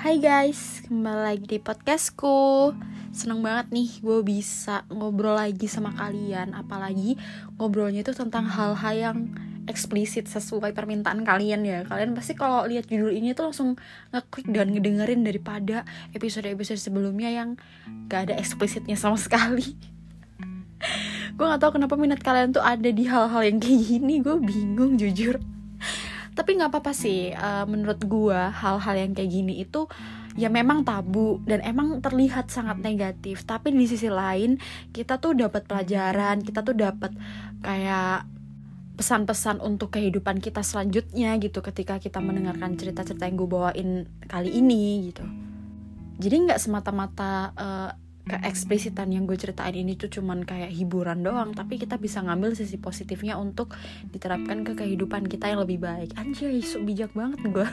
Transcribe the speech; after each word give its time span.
Hai 0.00 0.16
guys, 0.16 0.80
kembali 0.88 1.20
lagi 1.28 1.44
di 1.44 1.58
podcastku. 1.60 2.72
Seneng 3.12 3.44
banget 3.44 3.68
nih 3.68 4.00
gue 4.00 4.24
bisa 4.24 4.88
ngobrol 4.88 5.36
lagi 5.36 5.68
sama 5.68 5.92
kalian 5.92 6.56
Apalagi 6.56 7.20
ngobrolnya 7.60 8.00
itu 8.00 8.16
tentang 8.16 8.48
hal-hal 8.48 8.94
yang 8.96 9.28
eksplisit 9.68 10.24
sesuai 10.24 10.72
permintaan 10.72 11.20
kalian 11.20 11.68
ya. 11.68 11.84
Kalian 11.84 12.16
pasti 12.16 12.32
kalau 12.32 12.64
lihat 12.64 12.88
judul 12.88 13.12
ini 13.12 13.36
tuh 13.36 13.52
langsung 13.52 13.76
ngeklik 14.16 14.48
dan 14.48 14.72
ngedengerin 14.72 15.20
daripada 15.20 15.84
episode-episode 16.16 16.80
sebelumnya 16.80 17.28
yang 17.28 17.60
gak 18.08 18.32
ada 18.32 18.40
eksplisitnya 18.40 18.96
sama 18.96 19.20
sekali. 19.28 19.76
Gue 21.36 21.44
gak 21.44 21.60
tahu 21.60 21.76
kenapa 21.76 22.00
minat 22.00 22.24
kalian 22.24 22.56
tuh 22.56 22.64
ada 22.64 22.88
di 22.88 23.04
hal-hal 23.04 23.44
yang 23.44 23.60
kayak 23.60 23.84
gini 23.84 24.24
Gue 24.24 24.40
bingung 24.40 24.96
jujur 24.96 25.59
tapi 26.40 26.56
nggak 26.56 26.72
apa-apa 26.72 26.96
sih 26.96 27.36
uh, 27.36 27.68
menurut 27.68 28.00
gue 28.00 28.32
hal-hal 28.32 28.96
yang 28.96 29.12
kayak 29.12 29.28
gini 29.28 29.60
itu 29.60 29.84
ya 30.40 30.48
memang 30.48 30.88
tabu 30.88 31.36
dan 31.44 31.60
emang 31.60 32.00
terlihat 32.00 32.48
sangat 32.48 32.80
negatif. 32.80 33.44
Tapi 33.44 33.76
di 33.76 33.84
sisi 33.84 34.08
lain 34.08 34.56
kita 34.88 35.20
tuh 35.20 35.36
dapat 35.36 35.68
pelajaran 35.68 36.40
kita 36.40 36.64
tuh 36.64 36.72
dapat 36.72 37.12
kayak 37.60 38.24
pesan-pesan 38.96 39.60
untuk 39.60 39.92
kehidupan 39.92 40.40
kita 40.40 40.64
selanjutnya 40.64 41.36
gitu 41.44 41.60
ketika 41.60 42.00
kita 42.00 42.24
mendengarkan 42.24 42.72
cerita-cerita 42.80 43.28
yang 43.28 43.36
gue 43.36 43.48
bawain 43.48 43.90
kali 44.24 44.48
ini 44.56 45.12
gitu. 45.12 45.28
Jadi 46.24 46.48
nggak 46.48 46.60
semata-mata 46.60 47.52
uh, 47.52 47.90
keeksplisitan 48.30 49.10
yang 49.10 49.26
gue 49.26 49.34
ceritain 49.34 49.74
ini 49.74 49.98
tuh 49.98 50.06
cuman 50.06 50.46
kayak 50.46 50.70
hiburan 50.70 51.26
doang 51.26 51.50
tapi 51.50 51.82
kita 51.82 51.98
bisa 51.98 52.22
ngambil 52.22 52.54
sisi 52.54 52.78
positifnya 52.78 53.34
untuk 53.34 53.74
diterapkan 54.14 54.62
ke 54.62 54.78
kehidupan 54.78 55.26
kita 55.26 55.50
yang 55.50 55.66
lebih 55.66 55.82
baik. 55.82 56.14
Anjay 56.14 56.62
so 56.62 56.78
bijak 56.78 57.10
banget 57.10 57.42
gue 57.42 57.66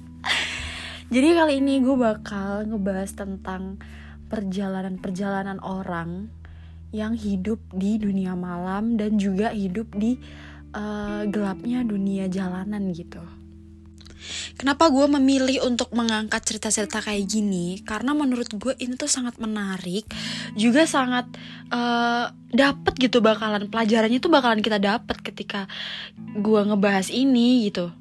jadi 1.14 1.28
kali 1.36 1.60
ini 1.60 1.84
gue 1.84 1.96
bakal 2.00 2.64
ngebahas 2.64 3.12
tentang 3.12 3.76
perjalanan-perjalanan 4.32 5.60
orang 5.60 6.32
yang 6.94 7.12
hidup 7.12 7.60
di 7.74 8.00
dunia 8.00 8.32
malam 8.38 8.96
dan 8.96 9.20
juga 9.20 9.52
hidup 9.52 9.92
di 9.98 10.16
uh, 10.72 11.26
gelapnya 11.28 11.82
dunia 11.82 12.30
jalanan 12.30 12.94
gitu 12.94 13.22
Kenapa 14.64 14.88
gue 14.88 15.04
memilih 15.20 15.68
untuk 15.68 15.92
mengangkat 15.92 16.40
cerita-cerita 16.40 17.04
kayak 17.04 17.28
gini? 17.28 17.84
Karena 17.84 18.16
menurut 18.16 18.48
gue 18.48 18.72
ini 18.80 18.96
tuh 18.96 19.12
sangat 19.12 19.36
menarik, 19.36 20.08
juga 20.56 20.88
sangat 20.88 21.28
uh, 21.68 22.32
dapet 22.48 22.96
gitu 22.96 23.20
bakalan 23.20 23.68
pelajarannya 23.68 24.24
tuh 24.24 24.32
bakalan 24.32 24.64
kita 24.64 24.80
dapet 24.80 25.20
ketika 25.20 25.68
gue 26.16 26.60
ngebahas 26.64 27.12
ini 27.12 27.68
gitu. 27.68 27.92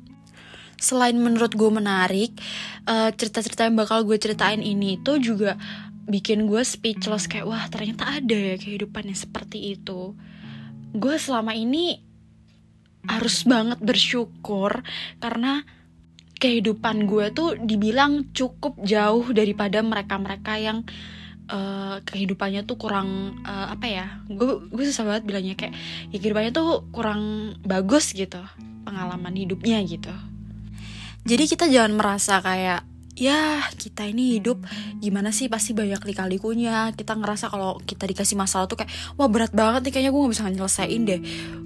Selain 0.80 1.20
menurut 1.20 1.52
gue 1.52 1.68
menarik, 1.68 2.32
uh, 2.88 3.12
cerita-cerita 3.12 3.68
yang 3.68 3.76
bakal 3.76 4.08
gue 4.08 4.16
ceritain 4.16 4.64
ini 4.64 5.04
tuh 5.04 5.20
juga 5.20 5.60
bikin 6.08 6.48
gue 6.48 6.64
speechless 6.64 7.28
kayak 7.28 7.44
wah 7.44 7.68
ternyata 7.68 8.24
ada 8.24 8.38
ya 8.40 8.56
kehidupan 8.56 9.12
yang 9.12 9.20
seperti 9.20 9.76
itu. 9.76 10.16
Gue 10.96 11.20
selama 11.20 11.60
ini 11.60 12.00
harus 13.04 13.44
banget 13.44 13.84
bersyukur 13.84 14.80
karena 15.20 15.83
kehidupan 16.44 17.08
gue 17.08 17.32
tuh 17.32 17.56
dibilang 17.56 18.28
cukup 18.36 18.76
jauh 18.84 19.24
daripada 19.32 19.80
mereka-mereka 19.80 20.60
yang 20.60 20.84
uh, 21.48 22.04
kehidupannya 22.04 22.68
tuh 22.68 22.76
kurang 22.76 23.40
uh, 23.48 23.72
apa 23.72 23.88
ya 23.88 24.06
gue 24.28 24.68
gue 24.68 24.84
susah 24.92 25.08
banget 25.08 25.24
bilangnya 25.24 25.56
kayak 25.56 25.74
ya 26.12 26.18
kehidupannya 26.20 26.52
tuh 26.52 26.84
kurang 26.92 27.56
bagus 27.64 28.12
gitu 28.12 28.44
pengalaman 28.84 29.32
hidupnya 29.32 29.80
gitu. 29.88 30.12
Jadi 31.24 31.44
kita 31.48 31.72
jangan 31.72 31.96
merasa 31.96 32.44
kayak 32.44 32.84
ya 33.16 33.64
kita 33.80 34.10
ini 34.10 34.36
hidup 34.36 34.60
gimana 35.00 35.32
sih 35.32 35.48
pasti 35.48 35.72
banyak 35.72 36.02
lika-likunya 36.02 36.92
kita 36.98 37.14
ngerasa 37.16 37.48
kalau 37.48 37.80
kita 37.86 38.10
dikasih 38.10 38.36
masalah 38.36 38.68
tuh 38.68 38.84
kayak 38.84 38.92
wah 39.16 39.32
berat 39.32 39.56
banget 39.56 39.88
nih 39.88 39.92
kayaknya 39.96 40.12
gue 40.12 40.20
nggak 40.20 40.34
bisa 40.36 40.52
nyelesain 40.52 41.02
deh. 41.08 41.22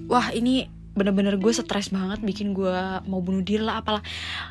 Wah 0.06 0.30
ini 0.30 0.77
bener-bener 0.98 1.38
gue 1.38 1.52
stres 1.54 1.94
banget 1.94 2.18
bikin 2.20 2.50
gue 2.50 2.74
mau 3.06 3.22
bunuh 3.22 3.40
diri 3.46 3.62
lah 3.62 3.78
apalah. 3.78 4.02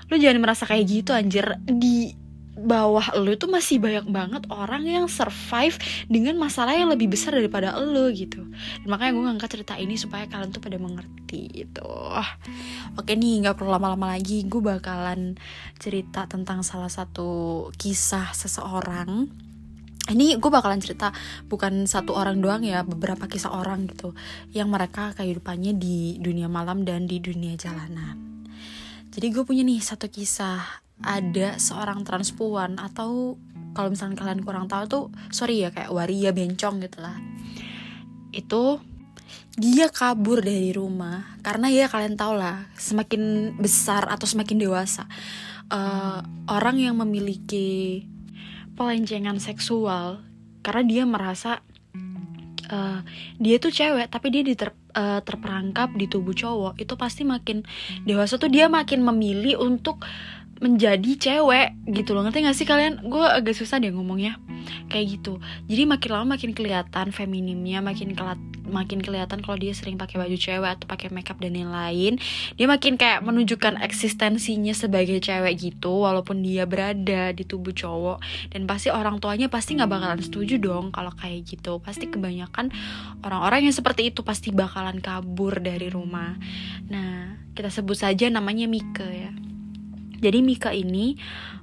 Lu 0.07 0.15
jangan 0.15 0.39
merasa 0.39 0.63
kayak 0.63 0.85
gitu 0.87 1.11
anjir. 1.11 1.59
Di 1.67 2.15
bawah 2.57 3.13
lu 3.21 3.37
itu 3.37 3.45
masih 3.45 3.77
banyak 3.77 4.09
banget 4.09 4.49
orang 4.49 4.81
yang 4.81 5.05
survive 5.05 5.77
dengan 6.09 6.41
masalah 6.41 6.73
yang 6.73 6.89
lebih 6.89 7.13
besar 7.13 7.37
daripada 7.37 7.77
lu 7.77 8.09
gitu. 8.09 8.41
Dan 8.81 8.87
makanya 8.89 9.11
gue 9.13 9.23
ngangkat 9.29 9.49
cerita 9.53 9.73
ini 9.77 9.93
supaya 9.93 10.25
kalian 10.25 10.49
tuh 10.49 10.63
pada 10.63 10.81
mengerti 10.81 11.53
gitu. 11.53 11.85
Oke 12.97 13.13
nih 13.13 13.45
nggak 13.45 13.61
perlu 13.61 13.69
lama-lama 13.69 14.17
lagi 14.17 14.41
gue 14.49 14.57
bakalan 14.57 15.37
cerita 15.77 16.25
tentang 16.25 16.65
salah 16.65 16.89
satu 16.89 17.69
kisah 17.77 18.33
seseorang 18.33 19.29
ini 20.07 20.39
gue 20.39 20.51
bakalan 20.51 20.79
cerita 20.79 21.11
bukan 21.51 21.83
satu 21.83 22.15
orang 22.15 22.39
doang 22.39 22.63
ya 22.63 22.83
beberapa 22.87 23.27
kisah 23.27 23.51
orang 23.51 23.91
gitu 23.91 24.15
yang 24.55 24.71
mereka 24.71 25.11
kehidupannya 25.15 25.75
di 25.75 26.15
dunia 26.23 26.47
malam 26.47 26.87
dan 26.87 27.09
di 27.09 27.19
dunia 27.19 27.59
jalanan. 27.59 28.47
Jadi 29.11 29.27
gue 29.33 29.43
punya 29.43 29.65
nih 29.65 29.81
satu 29.81 30.07
kisah 30.07 30.63
ada 31.03 31.59
seorang 31.59 32.07
transpuan 32.07 32.79
atau 32.79 33.35
kalau 33.75 33.93
misalnya 33.93 34.17
kalian 34.17 34.41
kurang 34.41 34.65
tahu 34.65 34.83
tuh 34.89 35.03
sorry 35.29 35.61
ya 35.61 35.69
kayak 35.69 35.91
waria 35.91 36.31
bencong 36.31 36.79
gitu 36.81 37.03
lah. 37.03 37.17
Itu 38.31 38.79
dia 39.57 39.89
kabur 39.89 40.45
dari 40.45 40.69
rumah 40.69 41.35
karena 41.41 41.67
ya 41.73 41.89
kalian 41.89 42.13
tau 42.13 42.37
lah 42.37 42.69
semakin 42.77 43.57
besar 43.57 44.05
atau 44.05 44.29
semakin 44.29 44.61
dewasa 44.61 45.09
uh, 45.73 46.21
orang 46.45 46.77
yang 46.77 46.95
memiliki 47.01 48.05
pelencengan 48.77 49.41
seksual 49.41 50.21
karena 50.61 50.83
dia 50.85 51.03
merasa 51.09 51.65
uh, 52.69 52.99
dia 53.41 53.55
tuh 53.57 53.73
cewek 53.73 54.07
tapi 54.11 54.29
dia 54.29 54.43
diter, 54.45 54.71
uh, 54.93 55.19
terperangkap 55.25 55.95
di 55.97 56.05
tubuh 56.05 56.35
cowok 56.35 56.77
itu 56.77 56.93
pasti 56.93 57.25
makin 57.25 57.65
dewasa 58.05 58.37
tuh 58.37 58.51
dia 58.51 58.69
makin 58.69 59.01
memilih 59.01 59.59
untuk 59.59 60.05
menjadi 60.57 61.11
cewek 61.17 61.77
gitu 61.93 62.17
loh. 62.17 62.25
Ngerti 62.25 62.41
gak 62.41 62.57
sih 62.57 62.65
kalian? 62.65 63.05
Gue 63.05 63.21
agak 63.21 63.53
susah 63.53 63.77
deh 63.77 63.93
ngomongnya. 63.93 64.41
Kayak 64.89 65.21
gitu. 65.21 65.33
Jadi 65.69 65.83
makin 65.85 66.09
lama 66.09 66.25
makin 66.33 66.51
kelihatan 66.57 67.13
feminimnya 67.13 67.79
makin 67.79 68.17
makin 68.67 68.99
kelihatan 69.01 69.41
kalau 69.41 69.57
dia 69.57 69.73
sering 69.73 69.95
pakai 69.97 70.19
baju 70.19 70.37
cewek 70.37 70.69
atau 70.77 70.85
pakai 70.85 71.09
makeup 71.09 71.39
dan 71.39 71.55
lain-lain 71.55 72.19
dia 72.55 72.67
makin 72.67 72.99
kayak 72.99 73.23
menunjukkan 73.23 73.81
eksistensinya 73.81 74.75
sebagai 74.75 75.17
cewek 75.23 75.53
gitu 75.57 76.03
walaupun 76.05 76.43
dia 76.43 76.67
berada 76.69 77.31
di 77.31 77.43
tubuh 77.43 77.73
cowok. 77.73 78.19
Dan 78.51 78.69
pasti 78.69 78.91
orang 78.93 79.17
tuanya 79.17 79.47
pasti 79.47 79.77
nggak 79.77 79.89
bakalan 79.89 80.21
setuju 80.21 80.59
dong 80.61 80.91
kalau 80.91 81.11
kayak 81.15 81.47
gitu. 81.47 81.79
Pasti 81.81 82.07
kebanyakan 82.11 82.69
orang-orang 83.23 83.69
yang 83.69 83.75
seperti 83.75 84.11
itu 84.11 84.21
pasti 84.21 84.53
bakalan 84.53 84.99
kabur 84.99 85.59
dari 85.63 85.87
rumah. 85.87 86.35
Nah 86.91 87.39
kita 87.57 87.73
sebut 87.73 87.97
saja 87.97 88.29
namanya 88.29 88.69
Mika 88.69 89.07
ya 89.07 89.46
jadi 90.17 90.41
Mika 90.41 90.73
ini 90.73 91.17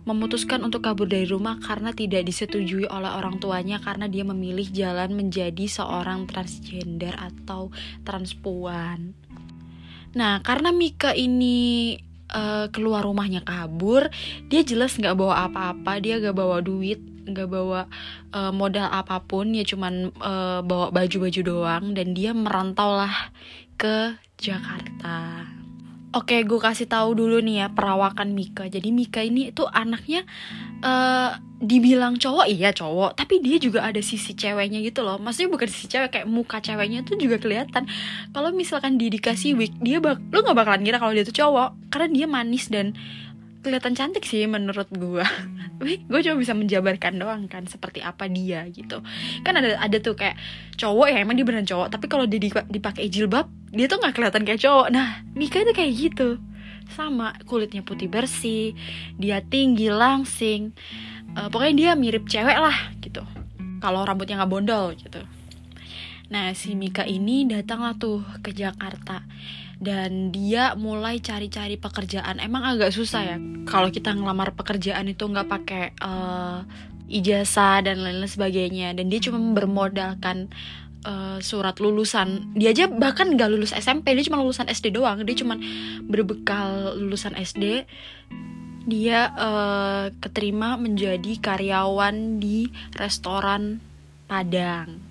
memutuskan 0.04 0.62
untuk 0.62 0.84
kabur 0.84 1.08
dari 1.08 1.26
rumah 1.26 1.58
karena 1.58 1.90
tidak 1.90 2.28
disetujui 2.28 2.86
oleh 2.86 3.10
orang 3.10 3.40
tuanya 3.40 3.80
karena 3.80 4.06
dia 4.06 4.22
memilih 4.22 4.68
jalan 4.70 5.16
menjadi 5.16 5.64
seorang 5.66 6.28
transgender 6.28 7.16
atau 7.16 7.72
transpuan. 8.04 9.16
Nah, 10.14 10.38
karena 10.46 10.70
Mika 10.70 11.16
ini 11.16 11.98
uh, 12.30 12.70
keluar 12.70 13.02
rumahnya 13.02 13.42
kabur, 13.42 14.06
dia 14.46 14.62
jelas 14.62 14.94
nggak 14.94 15.16
bawa 15.18 15.50
apa-apa, 15.50 15.98
dia 15.98 16.22
gak 16.22 16.36
bawa 16.36 16.62
duit, 16.62 17.02
nggak 17.26 17.48
bawa 17.50 17.90
uh, 18.30 18.52
modal 18.54 18.86
apa 18.86 19.18
pun, 19.24 19.50
ya 19.50 19.66
cuman 19.66 20.14
uh, 20.22 20.60
bawa 20.62 20.94
baju-baju 20.94 21.40
doang 21.42 21.84
dan 21.96 22.14
dia 22.14 22.30
merantau 22.30 22.94
lah 22.94 23.34
ke 23.74 24.14
Jakarta. 24.38 25.63
Oke, 26.14 26.46
gue 26.46 26.60
kasih 26.62 26.86
tahu 26.86 27.18
dulu 27.18 27.42
nih 27.42 27.66
ya 27.66 27.66
perawakan 27.74 28.38
Mika. 28.38 28.70
Jadi 28.70 28.94
Mika 28.94 29.18
ini 29.18 29.50
tuh 29.50 29.66
anaknya 29.66 30.22
uh, 30.78 31.34
dibilang 31.58 32.22
cowok 32.22 32.46
iya 32.46 32.70
cowok, 32.70 33.18
tapi 33.18 33.42
dia 33.42 33.58
juga 33.58 33.82
ada 33.82 33.98
sisi 33.98 34.30
ceweknya 34.30 34.78
gitu 34.86 35.02
loh. 35.02 35.18
Maksudnya 35.18 35.50
bukan 35.50 35.66
sisi 35.66 35.90
cewek 35.90 36.14
kayak 36.14 36.30
muka 36.30 36.62
ceweknya 36.62 37.02
tuh 37.02 37.18
juga 37.18 37.42
kelihatan. 37.42 37.90
Kalau 38.30 38.54
misalkan 38.54 38.94
dia 38.94 39.10
dikasih 39.10 39.58
wig, 39.58 39.74
dia 39.82 39.98
bak 39.98 40.22
lo 40.30 40.46
nggak 40.46 40.54
bakalan 40.54 40.86
ngira 40.86 41.02
kalau 41.02 41.18
dia 41.18 41.26
tuh 41.26 41.34
cowok 41.34 41.90
karena 41.90 42.08
dia 42.14 42.26
manis 42.30 42.70
dan 42.70 42.94
kelihatan 43.64 43.96
cantik 43.96 44.28
sih 44.28 44.44
menurut 44.44 44.86
gue 44.92 45.24
tapi 45.80 46.04
gue 46.04 46.20
cuma 46.20 46.36
bisa 46.36 46.52
menjabarkan 46.52 47.16
doang 47.16 47.48
kan 47.48 47.64
seperti 47.64 48.04
apa 48.04 48.28
dia 48.30 48.68
gitu. 48.70 49.00
Kan 49.42 49.58
ada 49.58 49.80
ada 49.80 49.96
tuh 49.98 50.14
kayak 50.14 50.38
cowok 50.76 51.10
ya 51.10 51.18
emang 51.24 51.34
dia 51.34 51.46
beneran 51.48 51.66
cowok 51.66 51.88
tapi 51.90 52.06
kalau 52.06 52.28
dia 52.28 52.38
dipakai 52.68 53.08
jilbab 53.08 53.48
dia 53.74 53.88
tuh 53.88 53.98
nggak 53.98 54.14
kelihatan 54.14 54.44
kayak 54.44 54.60
cowok. 54.60 54.86
Nah 54.92 55.24
Mika 55.34 55.64
itu 55.64 55.72
kayak 55.72 55.92
gitu. 55.96 56.28
Sama 56.92 57.34
kulitnya 57.48 57.80
putih 57.80 58.06
bersih 58.06 58.76
dia 59.16 59.40
tinggi 59.40 59.88
langsing. 59.88 60.76
Uh, 61.34 61.50
pokoknya 61.50 61.74
dia 61.74 61.90
mirip 61.98 62.30
cewek 62.30 62.54
lah 62.54 62.94
gitu. 63.02 63.24
Kalau 63.82 64.06
rambutnya 64.06 64.38
nggak 64.38 64.52
bondol 64.52 64.94
gitu. 64.94 65.24
Nah, 66.32 66.56
si 66.56 66.72
Mika 66.72 67.04
ini 67.04 67.44
datanglah 67.44 67.94
tuh 68.00 68.24
ke 68.40 68.56
Jakarta 68.56 69.22
dan 69.82 70.30
dia 70.30 70.74
mulai 70.78 71.18
cari-cari 71.18 71.78
pekerjaan. 71.78 72.38
Emang 72.38 72.62
agak 72.62 72.94
susah 72.94 73.22
ya 73.24 73.36
kalau 73.66 73.90
kita 73.90 74.14
ngelamar 74.14 74.54
pekerjaan 74.54 75.10
itu 75.10 75.24
nggak 75.26 75.48
pakai 75.48 75.84
uh, 76.02 76.62
ijazah 77.10 77.84
dan 77.84 78.02
lain-lain 78.02 78.30
sebagainya. 78.30 78.94
Dan 78.94 79.10
dia 79.10 79.20
cuma 79.22 79.40
bermodalkan 79.54 80.50
uh, 81.06 81.38
surat 81.42 81.78
lulusan. 81.82 82.54
Dia 82.54 82.74
aja 82.74 82.86
bahkan 82.90 83.34
nggak 83.34 83.50
lulus 83.50 83.74
SMP, 83.74 84.14
dia 84.14 84.24
cuma 84.26 84.40
lulusan 84.40 84.70
SD 84.70 84.94
doang. 84.94 85.22
Dia 85.26 85.36
cuma 85.36 85.58
berbekal 86.04 86.96
lulusan 86.98 87.34
SD 87.34 87.86
dia 88.84 89.32
uh, 89.32 90.12
keterima 90.20 90.76
menjadi 90.76 91.40
karyawan 91.40 92.36
di 92.36 92.68
restoran 92.92 93.80
Padang 94.28 95.03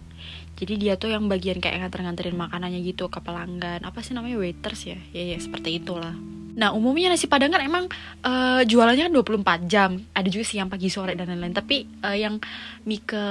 jadi 0.64 0.74
dia 0.80 0.94
tuh 0.96 1.12
yang 1.12 1.28
bagian 1.28 1.60
kayak 1.60 1.84
nganter-nganterin 1.84 2.40
makanannya 2.40 2.80
gitu 2.88 3.12
ke 3.12 3.20
pelanggan. 3.20 3.84
Apa 3.84 4.00
sih 4.00 4.16
namanya? 4.16 4.40
Waiters 4.40 4.88
ya? 4.88 4.98
Ya 5.12 5.36
ya 5.36 5.38
seperti 5.38 5.84
itulah. 5.84 6.16
Nah 6.56 6.72
umumnya 6.72 7.12
nasi 7.12 7.28
padang 7.28 7.52
kan 7.52 7.60
emang 7.60 7.92
uh, 8.24 8.64
jualannya 8.64 9.12
kan 9.12 9.14
24 9.14 9.68
jam. 9.68 10.00
Ada 10.16 10.32
juga 10.32 10.48
siang 10.48 10.72
pagi 10.72 10.88
sore 10.88 11.20
dan 11.20 11.28
lain-lain. 11.28 11.52
Tapi 11.52 11.84
uh, 12.08 12.16
yang 12.16 12.40
ke 13.04 13.24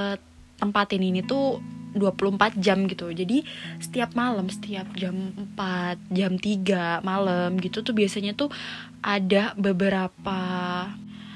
tempatin 0.61 1.01
ini 1.01 1.25
tuh 1.25 1.57
24 1.97 2.61
jam 2.61 2.85
gitu. 2.85 3.09
Jadi 3.09 3.41
setiap 3.81 4.13
malam 4.13 4.45
setiap 4.53 4.85
jam 4.93 5.33
4 5.57 6.13
jam 6.13 6.37
3 6.37 7.01
malam 7.01 7.57
gitu 7.57 7.81
tuh 7.81 7.97
biasanya 7.97 8.37
tuh 8.37 8.53
ada 9.01 9.57
beberapa 9.57 10.39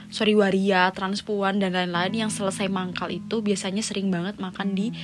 sorry 0.08 0.34
waria 0.34 0.88
transpuan 0.96 1.60
dan 1.60 1.76
lain-lain 1.76 2.28
yang 2.28 2.32
selesai 2.32 2.72
mangkal 2.72 3.12
itu 3.12 3.44
biasanya 3.44 3.84
sering 3.84 4.08
banget 4.08 4.40
makan 4.40 4.72
di 4.72 4.96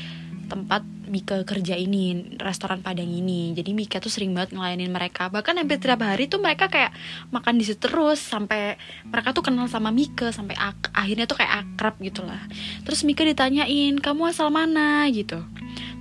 tempat 0.54 0.86
Mika 1.10 1.42
kerja 1.42 1.74
ini 1.74 2.38
restoran 2.38 2.86
Padang 2.86 3.10
ini. 3.10 3.58
Jadi 3.58 3.74
Mika 3.74 3.98
tuh 3.98 4.14
sering 4.14 4.38
banget 4.38 4.54
ngelayanin 4.54 4.94
mereka. 4.94 5.34
Bahkan 5.34 5.58
hampir 5.58 5.82
tiap 5.82 6.06
hari 6.06 6.30
tuh 6.30 6.38
mereka 6.38 6.70
kayak 6.70 6.94
makan 7.34 7.58
di 7.58 7.66
situ 7.66 7.90
terus 7.90 8.22
sampai 8.22 8.78
mereka 9.10 9.34
tuh 9.34 9.42
kenal 9.42 9.66
sama 9.66 9.90
Mika 9.90 10.30
sampai 10.30 10.54
ak 10.54 10.94
akhirnya 10.94 11.26
tuh 11.26 11.42
kayak 11.42 11.66
akrab 11.66 11.98
gitu 12.06 12.22
lah. 12.22 12.40
Terus 12.86 13.02
Mika 13.02 13.26
ditanyain 13.26 13.98
kamu 13.98 14.30
asal 14.30 14.54
mana? 14.54 15.10
gitu. 15.10 15.42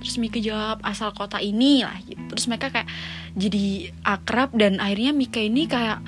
Terus 0.05 0.15
Mika 0.21 0.37
jawab 0.37 0.85
asal 0.85 1.09
kota 1.17 1.41
ini 1.41 1.81
lah 1.81 1.97
gitu. 2.05 2.21
Terus 2.29 2.45
mereka 2.45 2.69
kayak 2.69 2.89
jadi 3.33 3.89
akrab 4.05 4.53
dan 4.53 4.77
akhirnya 4.77 5.11
Mika 5.17 5.41
ini 5.41 5.65
kayak 5.65 5.99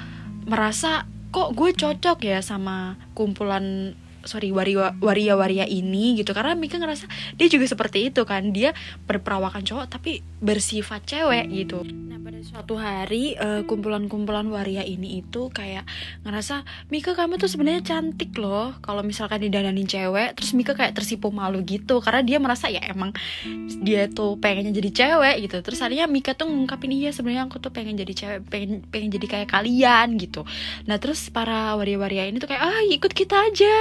merasa 0.45 1.09
kok 1.33 1.51
gue 1.51 1.75
cocok 1.75 2.23
ya 2.23 2.39
sama 2.39 2.95
kumpulan 3.11 3.97
sorry 4.25 4.49
waria 4.51 4.93
waria 4.99 5.33
waria 5.37 5.65
ini 5.69 6.19
gitu. 6.19 6.33
Karena 6.35 6.57
Mika 6.57 6.81
ngerasa 6.81 7.07
dia 7.37 7.47
juga 7.47 7.65
seperti 7.69 8.09
itu 8.11 8.21
kan. 8.25 8.51
Dia 8.51 8.73
berperawakan 9.05 9.63
cowok 9.63 9.85
tapi 9.87 10.25
bersifat 10.41 11.05
cewek 11.05 11.47
gitu. 11.53 11.85
Nah 11.85 12.19
pada 12.21 12.41
suatu 12.41 12.75
hari 12.75 13.37
uh, 13.37 13.63
kumpulan-kumpulan 13.63 14.45
waria 14.49 14.81
ini 14.81 15.21
itu 15.21 15.49
kayak 15.53 15.85
ngerasa 16.25 16.65
Mika 16.89 17.13
kamu 17.13 17.37
tuh 17.37 17.49
sebenarnya 17.49 17.85
cantik 17.85 18.33
loh 18.37 18.75
kalau 18.81 19.05
misalkan 19.05 19.41
didananin 19.45 19.87
cewek. 19.87 20.35
Terus 20.35 20.51
Mika 20.57 20.73
kayak 20.73 20.97
tersipu 20.97 21.29
malu 21.29 21.61
gitu. 21.63 22.01
Karena 22.01 22.21
dia 22.25 22.37
merasa 22.41 22.67
ya 22.67 22.81
emang 22.85 23.13
dia 23.85 24.09
tuh 24.09 24.41
pengennya 24.41 24.73
jadi 24.73 24.91
cewek 24.91 25.35
gitu. 25.49 25.57
Terus 25.61 25.79
akhirnya 25.79 26.09
Mika 26.09 26.33
tuh 26.33 26.49
ngungkapin 26.49 26.91
iya 26.91 27.13
sebenarnya 27.13 27.47
aku 27.47 27.61
tuh 27.61 27.69
pengen 27.69 27.95
jadi 27.95 28.13
cewek 28.13 28.39
pengen 28.49 28.81
pengen 28.89 29.09
jadi 29.13 29.27
kayak 29.29 29.49
kalian 29.53 30.17
gitu. 30.17 30.43
Nah 30.89 30.97
terus 30.97 31.29
para 31.29 31.77
waria-waria 31.77 32.25
ini 32.25 32.41
tuh 32.41 32.49
kayak 32.49 32.63
ah 32.63 32.81
ikut 32.89 33.11
kita 33.11 33.35
aja 33.51 33.75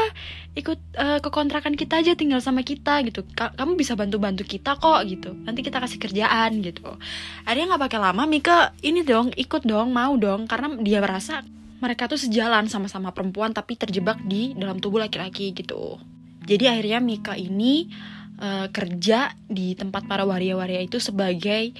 ikut 0.55 0.79
uh, 0.95 1.19
ke 1.19 1.29
kontrakan 1.35 1.75
kita 1.75 1.99
aja 1.99 2.15
tinggal 2.15 2.39
sama 2.39 2.63
kita 2.63 3.03
gitu. 3.07 3.27
Kamu 3.35 3.75
bisa 3.75 3.99
bantu 3.99 4.23
bantu 4.23 4.47
kita 4.47 4.79
kok 4.79 5.01
gitu. 5.07 5.35
Nanti 5.35 5.67
kita 5.67 5.83
kasih 5.83 5.99
kerjaan 5.99 6.63
gitu. 6.63 6.95
Akhirnya 7.43 7.75
nggak 7.75 7.83
pakai 7.91 8.01
lama 8.01 8.23
Mika? 8.25 8.73
Ini 8.79 9.03
dong 9.03 9.35
ikut 9.35 9.67
dong 9.67 9.91
mau 9.91 10.15
dong. 10.15 10.47
Karena 10.47 10.71
dia 10.79 11.03
merasa 11.03 11.43
mereka 11.83 12.07
tuh 12.09 12.17
sejalan 12.17 12.71
sama-sama 12.71 13.11
perempuan 13.11 13.53
tapi 13.53 13.77
terjebak 13.77 14.23
di 14.25 14.55
dalam 14.55 14.79
tubuh 14.79 15.03
laki-laki 15.03 15.53
gitu. 15.53 15.99
Jadi 16.45 16.65
akhirnya 16.71 17.01
Mika 17.03 17.35
ini 17.35 17.91
uh, 18.39 18.67
kerja 18.71 19.33
di 19.49 19.75
tempat 19.75 20.07
para 20.07 20.25
waria-waria 20.25 20.81
itu 20.85 21.01
sebagai 21.01 21.75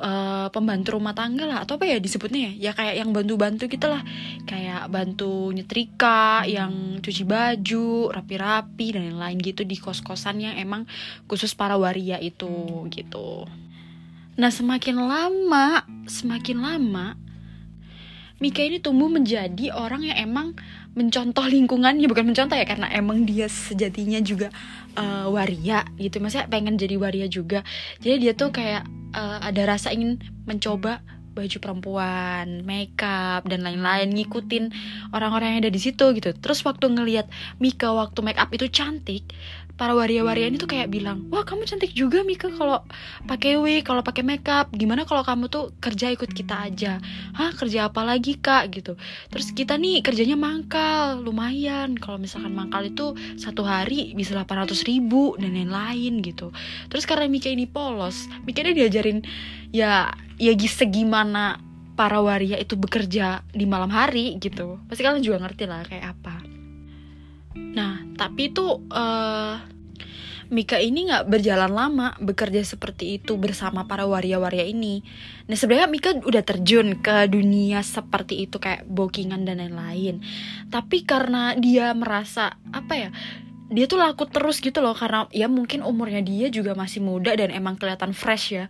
uh, 0.00 0.48
pembantu 0.50 0.96
rumah 0.96 1.12
tangga 1.12 1.44
lah 1.46 1.62
atau 1.62 1.76
apa 1.76 1.84
ya 1.86 2.00
disebutnya 2.00 2.50
ya? 2.50 2.52
Ya 2.68 2.72
kayak 2.72 2.94
yang 3.04 3.10
bantu-bantu 3.12 3.68
gitu 3.68 3.86
lah. 3.86 4.02
Kayak 4.48 4.88
bantu 4.88 5.52
nyetrika 5.52 6.48
yang 6.48 6.98
cuci 7.04 7.22
baju 7.28 8.10
rapi-rapi 8.10 8.86
dan 8.96 9.12
lain-lain 9.12 9.38
gitu 9.44 9.62
di 9.68 9.76
kos-kosan 9.76 10.40
yang 10.40 10.56
emang 10.56 10.88
khusus 11.28 11.52
para 11.52 11.76
waria 11.76 12.16
itu 12.18 12.88
gitu. 12.90 13.44
Nah 14.40 14.48
semakin 14.48 14.96
lama 14.96 15.84
semakin 16.08 16.58
lama 16.64 17.14
Mika 18.40 18.64
ini 18.64 18.80
tumbuh 18.80 19.12
menjadi 19.12 19.68
orang 19.76 20.08
yang 20.08 20.16
emang 20.16 20.56
mencontoh 20.96 21.44
lingkungannya 21.44 22.08
bukan 22.08 22.32
mencontoh 22.32 22.56
ya 22.56 22.64
karena 22.64 22.88
emang 22.88 23.28
dia 23.28 23.52
sejatinya 23.52 24.16
juga 24.24 24.48
uh, 24.96 25.28
waria 25.28 25.84
gitu. 26.00 26.24
Maksudnya 26.24 26.48
pengen 26.48 26.80
jadi 26.80 26.96
waria 26.96 27.28
juga. 27.28 27.60
Jadi 28.00 28.16
dia 28.16 28.32
tuh 28.32 28.48
kayak 28.48 28.88
uh, 29.14 29.38
ada 29.42 29.62
rasa 29.66 29.94
ingin 29.94 30.18
mencoba 30.46 31.02
baju 31.30 31.56
perempuan, 31.62 32.66
makeup 32.66 33.46
dan 33.46 33.62
lain-lain 33.62 34.10
ngikutin 34.10 34.74
orang-orang 35.14 35.56
yang 35.56 35.60
ada 35.66 35.72
di 35.72 35.80
situ 35.80 36.10
gitu. 36.12 36.34
Terus 36.34 36.60
waktu 36.66 36.90
ngelihat 36.90 37.30
Mika 37.62 37.94
waktu 37.94 38.18
make 38.20 38.36
up 38.36 38.50
itu 38.50 38.66
cantik, 38.66 39.30
para 39.80 39.96
waria-waria 39.96 40.52
ini 40.52 40.60
tuh 40.60 40.68
kayak 40.68 40.92
bilang 40.92 41.24
wah 41.32 41.40
kamu 41.40 41.64
cantik 41.64 41.96
juga 41.96 42.20
Mika 42.20 42.52
kalau 42.52 42.84
pakai 43.24 43.56
wig 43.56 43.80
kalau 43.80 44.04
pakai 44.04 44.20
makeup. 44.20 44.68
Gimana 44.76 45.08
kalau 45.08 45.24
kamu 45.24 45.48
tuh 45.48 45.72
kerja 45.80 46.12
ikut 46.12 46.28
kita 46.36 46.68
aja? 46.68 47.00
Hah 47.32 47.56
kerja 47.56 47.88
apa 47.88 48.04
lagi 48.04 48.36
kak? 48.36 48.76
Gitu. 48.76 49.00
Terus 49.32 49.56
kita 49.56 49.80
nih 49.80 50.04
kerjanya 50.04 50.36
mangkal 50.36 51.24
lumayan. 51.24 51.96
Kalau 51.96 52.20
misalkan 52.20 52.52
mangkal 52.52 52.84
itu 52.92 53.16
satu 53.40 53.64
hari 53.64 54.12
bisa 54.12 54.36
800 54.36 54.76
ribu 54.84 55.40
dan 55.40 55.56
lain-lain 55.56 56.20
gitu. 56.20 56.52
Terus 56.92 57.08
karena 57.08 57.24
Mika 57.32 57.48
ini 57.48 57.64
polos 57.64 58.28
Mika 58.44 58.60
ini 58.60 58.76
diajarin 58.76 59.24
ya 59.72 60.12
ya 60.36 60.52
segimana 60.68 61.56
para 61.96 62.20
waria 62.20 62.60
itu 62.60 62.76
bekerja 62.76 63.40
di 63.48 63.64
malam 63.64 63.88
hari 63.88 64.36
gitu. 64.36 64.76
Pasti 64.92 65.00
kalian 65.00 65.24
juga 65.24 65.40
ngerti 65.40 65.64
lah 65.64 65.88
kayak 65.88 66.04
apa. 66.20 66.36
Nah, 67.56 68.09
tapi 68.20 68.52
itu 68.52 68.84
uh, 68.92 69.56
Mika 70.50 70.82
ini 70.82 71.06
nggak 71.06 71.30
berjalan 71.30 71.70
lama 71.70 72.18
bekerja 72.18 72.66
seperti 72.66 73.22
itu 73.22 73.38
bersama 73.38 73.86
para 73.86 74.02
waria-waria 74.02 74.66
ini. 74.66 74.98
Nah 75.46 75.54
sebenarnya 75.54 75.86
Mika 75.86 76.10
udah 76.18 76.42
terjun 76.42 76.98
ke 76.98 77.30
dunia 77.30 77.86
seperti 77.86 78.50
itu 78.50 78.58
kayak 78.58 78.82
bookingan 78.90 79.46
dan 79.46 79.62
lain-lain. 79.62 80.18
Tapi 80.68 81.06
karena 81.06 81.54
dia 81.54 81.94
merasa 81.94 82.58
apa 82.74 82.94
ya, 82.98 83.10
dia 83.70 83.86
tuh 83.86 84.02
laku 84.02 84.26
terus 84.26 84.58
gitu 84.58 84.82
loh 84.82 84.98
karena 84.98 85.30
ya 85.30 85.46
mungkin 85.46 85.86
umurnya 85.86 86.18
dia 86.18 86.50
juga 86.50 86.74
masih 86.74 86.98
muda 86.98 87.30
dan 87.38 87.54
emang 87.54 87.78
kelihatan 87.78 88.10
fresh 88.10 88.58
ya 88.58 88.66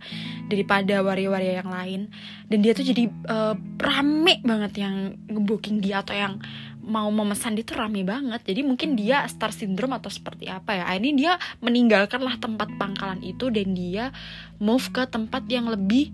daripada 0.53 1.01
waria-waria 1.01 1.65
yang 1.65 1.73
lain. 1.73 2.13
Dan 2.45 2.61
dia 2.61 2.77
tuh 2.77 2.85
jadi 2.85 3.09
uh, 3.25 3.57
rame 3.81 4.37
banget 4.45 4.85
yang 4.85 5.17
ngebooking 5.25 5.81
dia 5.81 6.05
atau 6.05 6.13
yang 6.13 6.37
mau 6.81 7.07
memesan 7.13 7.53
itu 7.55 7.77
rame 7.77 8.01
banget 8.01 8.41
jadi 8.41 8.65
mungkin 8.65 8.97
dia 8.97 9.23
star 9.29 9.53
syndrome 9.53 9.93
atau 9.95 10.09
seperti 10.09 10.49
apa 10.49 10.81
ya 10.81 10.85
ini 10.97 11.13
dia 11.13 11.37
meninggalkanlah 11.61 12.41
tempat 12.41 12.73
pangkalan 12.81 13.21
itu 13.21 13.53
dan 13.53 13.77
dia 13.77 14.09
move 14.57 14.89
ke 14.89 15.05
tempat 15.05 15.45
yang 15.47 15.69
lebih 15.69 16.09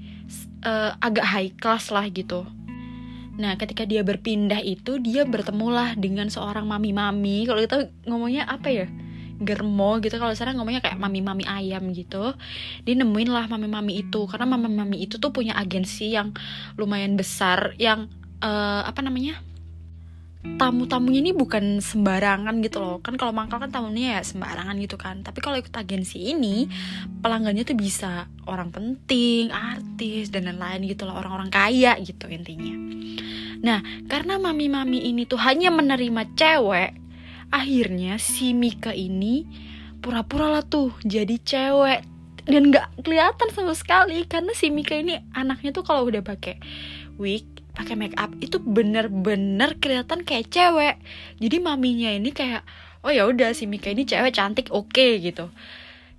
uh, 0.68 1.00
agak 1.00 1.26
high 1.26 1.52
class 1.56 1.88
lah 1.90 2.04
gitu 2.12 2.44
Nah, 3.38 3.54
ketika 3.54 3.86
dia 3.86 4.02
berpindah 4.02 4.66
itu, 4.66 4.98
dia 4.98 5.22
bertemulah 5.22 5.94
dengan 5.94 6.26
seorang 6.28 6.66
mami-mami. 6.66 7.46
Kalau 7.46 7.62
kita 7.62 7.94
ngomongnya 8.10 8.50
apa 8.50 8.74
ya? 8.74 8.90
Germo 9.38 10.02
gitu. 10.02 10.18
Kalau 10.18 10.34
sekarang 10.34 10.58
ngomongnya 10.58 10.82
kayak 10.82 10.98
mami-mami 10.98 11.46
ayam 11.46 11.94
gitu. 11.94 12.34
Dia 12.82 12.96
nemuin 12.98 13.30
lah 13.30 13.46
mami-mami 13.46 14.02
itu. 14.02 14.26
Karena 14.26 14.50
mami-mami 14.50 15.06
itu 15.06 15.22
tuh 15.22 15.30
punya 15.30 15.54
agensi 15.54 16.18
yang 16.18 16.34
lumayan 16.82 17.14
besar. 17.14 17.78
Yang, 17.78 18.10
uh, 18.42 18.82
apa 18.90 19.06
namanya? 19.06 19.38
Tamu-tamunya 20.56 21.20
ini 21.20 21.36
bukan 21.36 21.84
sembarangan 21.84 22.64
gitu 22.64 22.80
loh. 22.80 22.98
Kan 23.04 23.20
kalau 23.20 23.36
mangkal 23.36 23.60
kan 23.60 23.68
tamunya 23.68 24.18
ya 24.18 24.22
sembarangan 24.24 24.80
gitu 24.80 24.96
kan. 24.96 25.20
Tapi 25.22 25.44
kalau 25.44 25.60
ikut 25.60 25.76
agensi 25.76 26.32
ini 26.32 26.72
pelanggannya 27.20 27.68
tuh 27.68 27.76
bisa 27.76 28.32
orang 28.48 28.72
penting 28.72 29.52
artis 29.52 30.32
dan 30.32 30.48
lain-lain 30.48 30.88
gitu 30.88 31.04
loh. 31.04 31.20
Orang-orang 31.20 31.52
kaya 31.52 32.00
gitu 32.00 32.32
intinya. 32.32 32.74
Nah 33.62 33.84
karena 34.08 34.40
mami-mami 34.40 35.12
ini 35.12 35.28
tuh 35.28 35.38
hanya 35.44 35.68
menerima 35.68 36.24
cewek 36.40 36.92
akhirnya 37.52 38.20
si 38.20 38.52
Mika 38.56 38.92
ini 38.92 39.44
pura-pura 40.00 40.48
lah 40.48 40.64
tuh 40.64 40.96
jadi 41.04 41.36
cewek. 41.38 42.02
Dan 42.48 42.72
nggak 42.72 43.04
kelihatan 43.04 43.52
sama 43.52 43.76
sekali 43.76 44.24
karena 44.24 44.56
si 44.56 44.72
Mika 44.72 44.96
ini 44.96 45.20
anaknya 45.36 45.76
tuh 45.76 45.84
kalau 45.84 46.08
udah 46.08 46.24
pakai 46.24 46.56
wig 47.20 47.57
pakai 47.78 47.94
make 47.94 48.18
up 48.18 48.34
itu 48.42 48.58
bener-bener 48.58 49.78
kelihatan 49.78 50.26
kayak 50.26 50.50
cewek. 50.50 50.98
Jadi 51.38 51.58
maminya 51.62 52.10
ini 52.10 52.34
kayak 52.34 52.66
oh 53.06 53.14
ya 53.14 53.30
udah 53.30 53.54
si 53.54 53.70
Mika 53.70 53.94
ini 53.94 54.02
cewek 54.02 54.34
cantik 54.34 54.74
oke 54.74 54.90
okay, 54.90 55.22
gitu. 55.22 55.54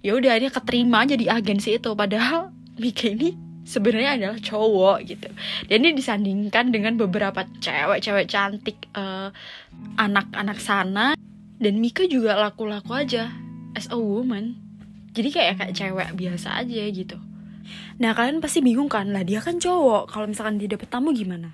Ya 0.07 0.15
udah 0.15 0.39
dia 0.39 0.55
keterima 0.55 1.03
jadi 1.03 1.35
agensi 1.35 1.83
itu. 1.83 1.91
Padahal 1.99 2.55
Mika 2.83 3.11
ini 3.11 3.35
sebenarnya 3.67 4.15
adalah 4.15 4.39
cowok 4.39 4.99
gitu. 5.11 5.29
Dan 5.67 5.83
ini 5.83 5.99
disandingkan 5.99 6.71
dengan 6.71 6.95
beberapa 6.95 7.43
cewek-cewek 7.59 8.31
cantik 8.31 8.87
anak 8.95 9.35
anak-anak 9.99 10.59
sana. 10.63 11.07
Dan 11.59 11.83
Mika 11.83 12.07
juga 12.07 12.39
laku-laku 12.39 12.95
aja 12.95 13.35
as 13.75 13.91
a 13.91 13.99
woman. 13.99 14.55
Jadi 15.11 15.35
kayak 15.35 15.59
kayak 15.59 15.75
cewek 15.75 16.09
biasa 16.15 16.63
aja 16.63 16.87
gitu 16.95 17.19
nah 17.99 18.15
kalian 18.15 18.39
pasti 18.39 18.63
bingung 18.63 18.87
kan 18.87 19.11
lah 19.11 19.27
dia 19.27 19.43
kan 19.43 19.59
cowok 19.59 20.11
kalau 20.11 20.27
misalkan 20.31 20.57
dia 20.57 20.71
dapet 20.71 20.89
tamu 20.89 21.11
gimana? 21.13 21.53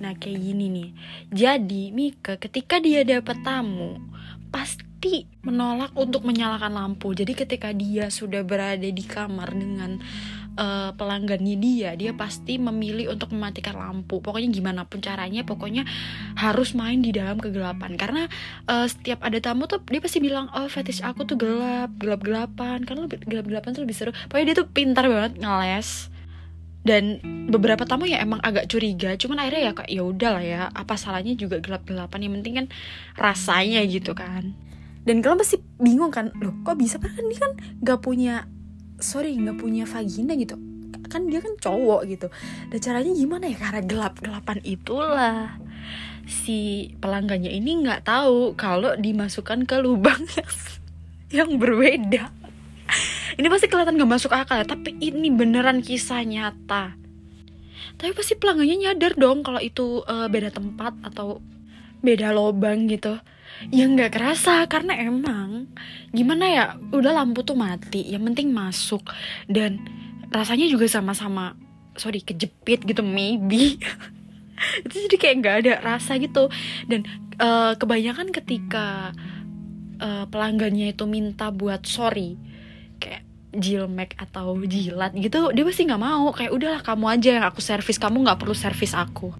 Nah 0.00 0.16
kayak 0.16 0.40
gini 0.40 0.66
nih. 0.72 0.90
Jadi 1.28 1.92
Mika 1.92 2.40
ketika 2.40 2.80
dia 2.80 3.04
dapet 3.04 3.36
tamu 3.44 4.00
pasti 4.48 5.28
menolak 5.44 5.92
untuk 5.96 6.24
menyalakan 6.24 6.76
lampu. 6.76 7.12
Jadi 7.12 7.32
ketika 7.32 7.72
dia 7.72 8.08
sudah 8.08 8.44
berada 8.44 8.88
di 8.88 9.04
kamar 9.04 9.52
dengan 9.52 10.00
uh, 10.60 10.92
pelanggannya 10.94 11.56
dia 11.56 11.96
dia 11.96 12.12
pasti 12.12 12.60
memilih 12.60 13.16
untuk 13.16 13.32
mematikan 13.32 13.80
lampu. 13.80 14.20
Pokoknya 14.20 14.52
gimana 14.52 14.84
pun 14.84 15.00
caranya 15.00 15.42
pokoknya 15.42 15.88
harus 16.36 16.76
main 16.76 17.00
di 17.00 17.10
dalam 17.16 17.40
kegelapan. 17.40 17.96
Karena 17.96 18.28
uh, 18.68 18.84
setiap 18.84 19.24
ada 19.24 19.40
tamu 19.40 19.64
tuh 19.64 19.80
dia 19.88 20.04
pasti 20.04 20.20
bilang 20.20 20.52
oh 20.52 20.68
fetish 20.68 21.00
aku 21.00 21.24
tuh 21.24 21.40
gelap 21.40 21.96
gelap 21.96 22.20
gelapan 22.20 22.84
karena 22.84 23.08
gelap 23.08 23.46
gelapan 23.48 23.70
tuh 23.72 23.82
lebih 23.88 23.96
seru. 23.96 24.12
Pokoknya 24.28 24.52
dia 24.52 24.56
tuh 24.60 24.68
pintar 24.68 25.08
banget 25.08 25.40
ngeles. 25.40 26.12
Dan 26.80 27.20
beberapa 27.52 27.84
tamu 27.84 28.08
ya 28.08 28.24
emang 28.24 28.40
agak 28.40 28.68
curiga. 28.68 29.12
Cuman 29.16 29.44
akhirnya 29.44 29.62
ya 29.68 29.72
kayak 29.76 29.90
ya 29.92 30.02
udah 30.04 30.30
lah 30.32 30.44
ya 30.44 30.60
apa 30.72 30.96
salahnya 30.96 31.36
juga 31.36 31.60
gelap 31.60 31.84
gelapan 31.84 32.24
yang 32.24 32.32
penting 32.40 32.54
kan 32.56 32.66
rasanya 33.20 33.84
gitu 33.84 34.16
kan. 34.16 34.56
Dan 35.04 35.24
kalian 35.24 35.40
pasti 35.40 35.56
bingung 35.80 36.12
kan 36.12 36.32
loh 36.40 36.56
kok 36.64 36.76
bisa? 36.76 37.00
Kan 37.00 37.24
dia 37.28 37.40
kan 37.40 37.52
gak 37.80 38.00
punya 38.04 38.48
sorry 39.02 39.36
nggak 39.36 39.58
punya 39.60 39.84
vagina 39.84 40.36
gitu. 40.36 40.56
Kan 41.10 41.26
dia 41.26 41.42
kan 41.42 41.58
cowok 41.58 42.06
gitu. 42.06 42.26
Dan 42.70 42.78
caranya 42.78 43.12
gimana 43.12 43.44
ya? 43.50 43.58
Karena 43.58 43.82
gelap 43.82 44.14
gelapan 44.22 44.58
itulah. 44.62 45.58
Si 46.28 46.92
pelanggannya 47.02 47.50
ini 47.50 47.82
nggak 47.82 48.06
tahu 48.06 48.54
kalau 48.54 48.94
dimasukkan 48.94 49.66
ke 49.66 49.76
lubang 49.82 50.22
yang 51.36 51.58
berbeda. 51.58 52.30
Ini 53.38 53.46
pasti 53.46 53.70
kelihatan 53.70 53.94
gak 53.94 54.10
masuk 54.10 54.34
akal 54.34 54.58
ya 54.58 54.66
tapi 54.66 54.98
ini 54.98 55.30
beneran 55.30 55.80
kisah 55.80 56.26
nyata. 56.26 56.98
Tapi 57.96 58.10
pasti 58.16 58.34
pelanggannya 58.34 58.90
nyadar 58.90 59.14
dong 59.14 59.46
kalau 59.46 59.62
itu 59.62 60.02
uh, 60.04 60.26
beda 60.26 60.50
tempat 60.50 60.96
atau 61.06 61.38
beda 62.00 62.32
lubang 62.32 62.88
gitu 62.88 63.20
ya 63.68 63.84
nggak 63.84 64.16
kerasa 64.16 64.64
karena 64.64 64.96
emang 64.96 65.68
gimana 66.16 66.44
ya 66.48 66.64
udah 66.96 67.12
lampu 67.12 67.44
tuh 67.44 67.60
mati 67.60 68.08
yang 68.08 68.24
penting 68.32 68.48
masuk. 68.56 69.04
Dan 69.44 69.84
rasanya 70.32 70.64
juga 70.72 70.88
sama-sama 70.88 71.52
sorry 72.00 72.24
kejepit 72.24 72.88
gitu 72.88 73.04
maybe. 73.04 73.76
Itu 74.84 74.94
jadi 75.08 75.16
kayak 75.20 75.36
nggak 75.44 75.56
ada 75.64 75.72
rasa 75.84 76.16
gitu. 76.16 76.48
Dan 76.88 77.04
uh, 77.36 77.76
kebanyakan 77.76 78.32
ketika 78.32 79.12
uh, 80.00 80.24
pelanggannya 80.32 80.96
itu 80.96 81.04
minta 81.04 81.52
buat 81.52 81.84
sorry 81.84 82.36
kayak 83.00 83.24
jilmek 83.50 84.12
atau 84.20 84.54
jilat 84.62 85.10
gitu 85.16 85.52
dia 85.52 85.64
pasti 85.68 85.84
nggak 85.84 86.00
mau. 86.00 86.32
Kayak 86.32 86.52
udahlah 86.56 86.80
kamu 86.80 87.04
aja 87.12 87.30
yang 87.40 87.44
aku 87.44 87.60
servis 87.60 88.00
kamu 88.00 88.24
nggak 88.24 88.40
perlu 88.40 88.56
servis 88.56 88.96
aku. 88.96 89.36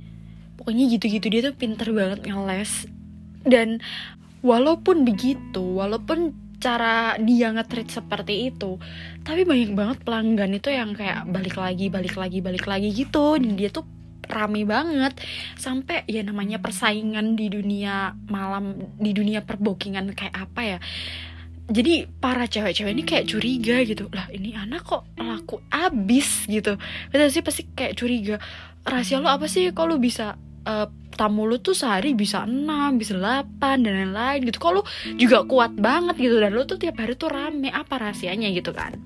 Pokoknya 0.60 0.84
gitu-gitu 0.92 1.26
dia 1.32 1.40
tuh 1.48 1.56
pinter 1.56 1.88
banget 1.88 2.28
ngeles 2.28 2.99
dan 3.44 3.80
walaupun 4.40 5.04
begitu 5.04 5.60
walaupun 5.60 6.32
cara 6.60 7.16
dia 7.16 7.48
ngetrit 7.56 7.88
seperti 7.88 8.52
itu 8.52 8.76
tapi 9.20 9.44
banyak 9.44 9.76
banget 9.76 9.98
pelanggan 10.02 10.50
itu 10.56 10.72
yang 10.72 10.96
kayak 10.96 11.28
balik 11.28 11.60
lagi 11.60 11.92
balik 11.92 12.16
lagi 12.16 12.38
balik 12.40 12.64
lagi 12.64 12.88
gitu. 12.90 13.36
Dan 13.36 13.56
dia 13.56 13.68
tuh 13.68 13.84
rame 14.26 14.64
banget. 14.64 15.20
Sampai 15.60 16.06
ya 16.08 16.24
namanya 16.24 16.62
persaingan 16.62 17.36
di 17.36 17.52
dunia 17.52 18.16
malam 18.30 18.96
di 18.96 19.12
dunia 19.12 19.44
perbokingan 19.44 20.16
kayak 20.16 20.34
apa 20.34 20.60
ya. 20.64 20.78
Jadi 21.70 22.10
para 22.18 22.50
cewek-cewek 22.50 22.90
ini 22.90 23.04
kayak 23.06 23.28
curiga 23.30 23.76
gitu. 23.86 24.10
Lah 24.10 24.26
ini 24.34 24.56
anak 24.58 24.82
kok 24.82 25.06
laku 25.14 25.62
abis 25.70 26.50
gitu. 26.50 26.74
Kita 27.12 27.30
sih 27.30 27.44
pasti 27.44 27.70
kayak 27.70 27.94
curiga. 27.94 28.36
Rahasia 28.82 29.22
lo 29.22 29.30
apa 29.30 29.46
sih? 29.46 29.70
Kalau 29.70 30.00
bisa 30.00 30.34
uh, 30.66 30.88
tamu 31.20 31.44
lu 31.44 31.60
tuh 31.60 31.76
sehari 31.76 32.16
bisa 32.16 32.48
6, 32.48 32.64
bisa 32.96 33.12
8 33.12 33.60
dan 33.84 33.92
lain-lain 33.92 34.40
gitu. 34.48 34.56
Kalau 34.56 34.80
juga 35.20 35.44
kuat 35.44 35.76
banget 35.76 36.16
gitu 36.16 36.40
dan 36.40 36.56
lu 36.56 36.64
tuh 36.64 36.80
tiap 36.80 36.96
hari 36.96 37.12
tuh 37.20 37.28
rame 37.28 37.68
apa 37.68 38.00
rahasianya 38.00 38.48
gitu 38.56 38.72
kan. 38.72 38.96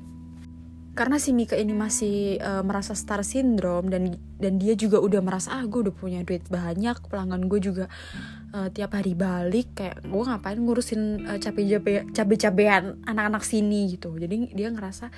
Karena 0.94 1.18
si 1.18 1.34
Mika 1.34 1.58
ini 1.58 1.74
masih 1.74 2.38
uh, 2.38 2.62
merasa 2.62 2.94
star 2.94 3.26
syndrome 3.26 3.90
dan 3.90 4.14
dan 4.38 4.62
dia 4.62 4.78
juga 4.78 5.02
udah 5.02 5.18
merasa 5.26 5.58
ah 5.58 5.66
gue 5.66 5.90
udah 5.90 5.94
punya 5.94 6.22
duit 6.22 6.46
banyak, 6.46 7.02
pelanggan 7.10 7.50
gue 7.50 7.58
juga 7.58 7.90
uh, 8.54 8.70
tiap 8.70 8.94
hari 8.94 9.18
balik 9.18 9.74
kayak 9.74 10.06
gue 10.06 10.22
ngapain 10.22 10.54
ngurusin 10.54 11.26
uh, 11.26 11.38
cabe-cabe 11.42 12.06
cabe-cabean 12.14 13.02
anak-anak 13.10 13.42
sini 13.42 13.98
gitu. 13.98 14.14
Jadi 14.14 14.54
dia 14.54 14.70
ngerasa 14.70 15.10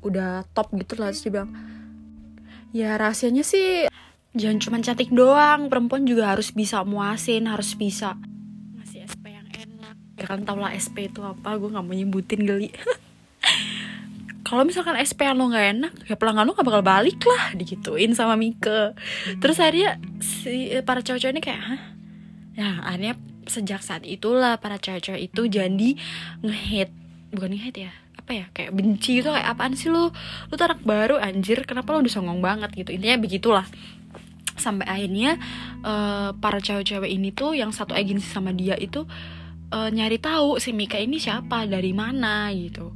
udah 0.00 0.48
top 0.56 0.72
gitu 0.80 0.96
lah 0.96 1.12
terus 1.12 1.28
dia 1.28 1.32
bilang 1.36 1.52
ya 2.72 2.96
rahasianya 2.96 3.44
sih 3.44 3.92
jangan 4.32 4.58
cuma 4.60 4.76
cantik 4.80 5.12
doang 5.12 5.68
perempuan 5.68 6.08
juga 6.08 6.32
harus 6.32 6.52
bisa 6.52 6.80
muasin 6.84 7.48
harus 7.48 7.76
bisa. 7.76 8.16
Ngasih 8.80 9.04
SP 9.04 9.24
yang 9.32 9.48
enak. 9.48 9.96
Ya 10.16 10.24
kan 10.24 10.44
tau 10.48 10.56
lah 10.56 10.72
SP 10.72 11.12
itu 11.12 11.20
apa 11.20 11.56
gue 11.60 11.68
nggak 11.68 11.84
mau 11.84 11.94
nyebutin 11.94 12.42
geli. 12.44 12.72
Kalau 14.48 14.68
misalkan 14.68 15.00
SP 15.00 15.24
yang 15.24 15.40
lo 15.40 15.48
nggak 15.48 15.68
enak 15.80 15.92
ya 16.12 16.14
pelanggan 16.20 16.44
lo 16.44 16.52
gak 16.52 16.68
bakal 16.68 16.84
balik 16.84 17.24
lah 17.24 17.56
digituin 17.56 18.12
sama 18.12 18.36
Mika 18.36 18.92
terus 19.40 19.56
akhirnya 19.56 19.96
si 20.20 20.68
para 20.84 21.00
cowok-cowok 21.00 21.32
ini 21.32 21.40
kayak 21.40 21.62
Hah? 21.64 21.80
ya 22.52 22.68
akhirnya 22.84 23.16
sejak 23.48 23.80
saat 23.80 24.04
itulah 24.04 24.60
para 24.60 24.76
cewek-cewek 24.76 25.32
itu 25.32 25.48
jadi 25.48 25.90
ngehit 26.44 26.92
bukan 27.32 27.56
ngehit 27.56 27.88
ya 27.88 27.92
apa 28.22 28.32
ya 28.38 28.46
kayak 28.54 28.70
benci 28.76 29.18
itu 29.18 29.26
kayak 29.26 29.48
apaan 29.50 29.74
sih 29.74 29.90
lo? 29.90 30.14
Lo 30.46 30.52
tuh 30.54 30.66
anak 30.70 30.86
baru 30.86 31.18
anjir 31.18 31.66
kenapa 31.66 31.90
lo 31.90 32.06
udah 32.06 32.12
songong 32.12 32.38
banget? 32.38 32.70
Gitu. 32.70 32.94
Intinya 32.94 33.18
begitulah 33.18 33.66
sampai 34.56 34.84
akhirnya 34.88 35.40
uh, 35.82 36.36
para 36.36 36.60
cewek-cewek 36.60 37.08
ini 37.08 37.32
tuh 37.32 37.56
yang 37.56 37.72
satu 37.72 37.96
agensi 37.96 38.28
sama 38.28 38.52
dia 38.52 38.76
itu 38.76 39.04
uh, 39.72 39.88
nyari 39.88 40.20
tahu 40.20 40.60
si 40.60 40.76
Mika 40.76 41.00
ini 41.00 41.16
siapa 41.16 41.64
dari 41.64 41.92
mana 41.96 42.52
gitu. 42.52 42.92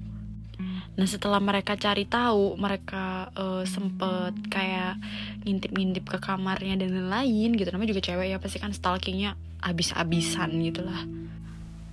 Nah 0.97 1.05
setelah 1.05 1.45
mereka 1.45 1.77
cari 1.77 2.09
tahu 2.09 2.57
mereka 2.57 3.29
uh, 3.37 3.69
sempet 3.69 4.33
kayak 4.49 4.97
ngintip-ngintip 5.45 6.09
ke 6.09 6.19
kamarnya 6.25 6.81
dan 6.81 6.89
lain-lain 6.89 7.53
gitu. 7.53 7.69
Namanya 7.69 7.93
juga 7.93 8.05
cewek 8.05 8.27
ya 8.33 8.39
pasti 8.41 8.59
kan 8.61 8.73
stalkingnya 8.73 9.37
abis-abisan 9.61 10.57
gitu 10.65 10.85
lah 10.85 11.05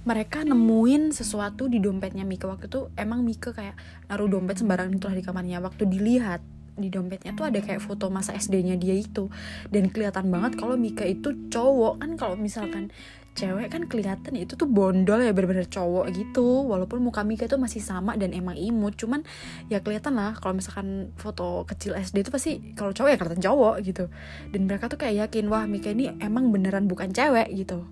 mereka 0.04 0.44
nemuin 0.44 1.16
sesuatu 1.16 1.72
di 1.72 1.80
dompetnya 1.80 2.28
Mika. 2.28 2.48
Waktu 2.48 2.68
itu 2.68 2.92
emang 3.00 3.24
Mika 3.24 3.56
kayak 3.56 3.80
naruh 4.12 4.28
dompet 4.28 4.60
sembarangan 4.60 5.00
itulah 5.00 5.16
di 5.16 5.24
kamarnya. 5.24 5.64
Waktu 5.64 5.88
dilihat 5.88 6.44
di 6.74 6.90
dompetnya 6.90 7.34
tuh 7.38 7.50
ada 7.50 7.60
kayak 7.62 7.82
foto 7.82 8.10
masa 8.10 8.34
SD-nya 8.38 8.76
dia 8.78 8.96
itu. 8.98 9.30
Dan 9.70 9.90
kelihatan 9.94 10.30
banget 10.30 10.58
kalau 10.58 10.76
Mika 10.76 11.06
itu 11.06 11.34
cowok. 11.50 12.02
Kan 12.02 12.18
kalau 12.18 12.36
misalkan 12.36 12.90
cewek 13.34 13.74
kan 13.74 13.90
kelihatan 13.90 14.38
itu 14.38 14.54
tuh 14.54 14.70
bondol 14.70 15.18
ya 15.26 15.34
bener-bener 15.34 15.66
cowok 15.66 16.14
gitu. 16.14 16.70
Walaupun 16.70 17.02
muka 17.02 17.26
Mika 17.26 17.50
itu 17.50 17.58
masih 17.58 17.82
sama 17.82 18.14
dan 18.18 18.34
emang 18.34 18.58
imut. 18.58 18.98
Cuman 18.98 19.26
ya 19.70 19.82
kelihatan 19.82 20.14
lah 20.18 20.38
kalau 20.38 20.58
misalkan 20.58 21.14
foto 21.18 21.66
kecil 21.66 21.98
SD 21.98 22.26
itu 22.26 22.32
pasti 22.34 22.52
kalau 22.78 22.94
cowok 22.94 23.10
ya 23.10 23.18
kelihatan 23.18 23.42
cowok 23.42 23.76
gitu. 23.86 24.06
Dan 24.54 24.70
mereka 24.70 24.90
tuh 24.90 25.02
kayak 25.02 25.30
yakin 25.30 25.50
wah 25.50 25.66
Mika 25.66 25.94
ini 25.94 26.14
emang 26.22 26.54
beneran 26.54 26.86
bukan 26.86 27.10
cewek 27.14 27.50
gitu. 27.54 27.86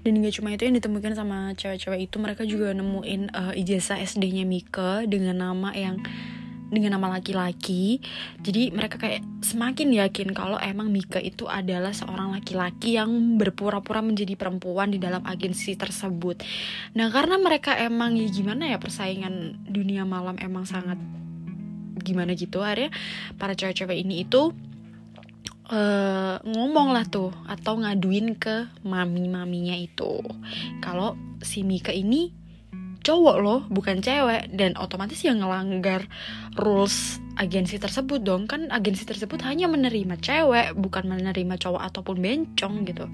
Dan 0.00 0.24
gak 0.24 0.40
cuma 0.40 0.48
itu 0.56 0.64
yang 0.64 0.76
ditemukan 0.80 1.12
sama 1.12 1.52
cewek-cewek 1.60 2.08
itu 2.08 2.16
mereka 2.16 2.42
juga 2.48 2.72
nemuin 2.72 3.36
uh, 3.36 3.52
ijazah 3.52 4.00
SD-nya 4.00 4.48
Mika 4.48 5.04
dengan 5.04 5.44
nama 5.44 5.76
yang 5.76 6.00
dengan 6.70 6.96
nama 6.96 7.18
laki-laki 7.18 7.98
jadi 8.40 8.70
mereka 8.70 8.96
kayak 8.96 9.26
semakin 9.42 9.90
yakin 9.90 10.30
kalau 10.30 10.56
emang 10.62 10.88
Mika 10.94 11.18
itu 11.18 11.50
adalah 11.50 11.90
seorang 11.90 12.32
laki-laki 12.32 12.96
yang 12.96 13.10
berpura-pura 13.36 14.00
menjadi 14.00 14.38
perempuan 14.38 14.94
di 14.94 15.02
dalam 15.02 15.20
agensi 15.26 15.74
tersebut. 15.74 16.40
Nah 16.94 17.10
karena 17.10 17.36
mereka 17.36 17.74
emang 17.76 18.14
ya 18.16 18.30
gimana 18.30 18.70
ya 18.70 18.78
persaingan 18.78 19.66
dunia 19.66 20.06
malam 20.06 20.38
emang 20.38 20.64
sangat 20.64 20.96
gimana 22.00 22.32
gitu 22.32 22.64
akhirnya 22.64 22.94
para 23.36 23.52
cewek-cewek 23.52 24.00
ini 24.00 24.24
itu 24.24 24.56
uh, 25.70 26.36
ngomong 26.42 26.92
lah 26.96 27.04
tuh 27.06 27.30
atau 27.46 27.80
ngaduin 27.80 28.36
ke 28.36 28.70
mami-maminya 28.84 29.76
itu. 29.76 30.20
Kalau 30.82 31.16
si 31.40 31.62
Mika 31.64 31.94
ini 31.94 32.39
cowok 33.00 33.36
loh 33.40 33.60
bukan 33.68 34.04
cewek. 34.04 34.52
Dan 34.52 34.76
otomatis 34.76 35.20
yang 35.24 35.40
ngelanggar 35.40 36.04
rules 36.56 37.18
agensi 37.36 37.80
tersebut 37.80 38.20
dong. 38.20 38.44
Kan 38.46 38.68
agensi 38.68 39.08
tersebut 39.08 39.40
hanya 39.44 39.66
menerima 39.66 40.20
cewek 40.20 40.76
bukan 40.76 41.08
menerima 41.08 41.54
cowok 41.56 41.82
ataupun 41.92 42.16
bencong 42.20 42.84
gitu. 42.84 43.08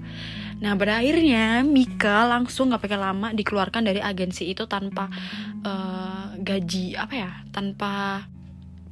Nah 0.59 0.73
berakhirnya 0.73 1.61
Mika 1.63 2.27
langsung 2.27 2.73
nggak 2.73 2.83
pakai 2.83 2.99
lama 2.99 3.31
dikeluarkan 3.31 3.83
dari 3.87 4.01
agensi 4.01 4.49
itu 4.49 4.65
tanpa 4.65 5.07
uh, 5.63 6.33
gaji 6.37 6.97
apa 6.97 7.13
ya 7.13 7.31
tanpa 7.53 8.25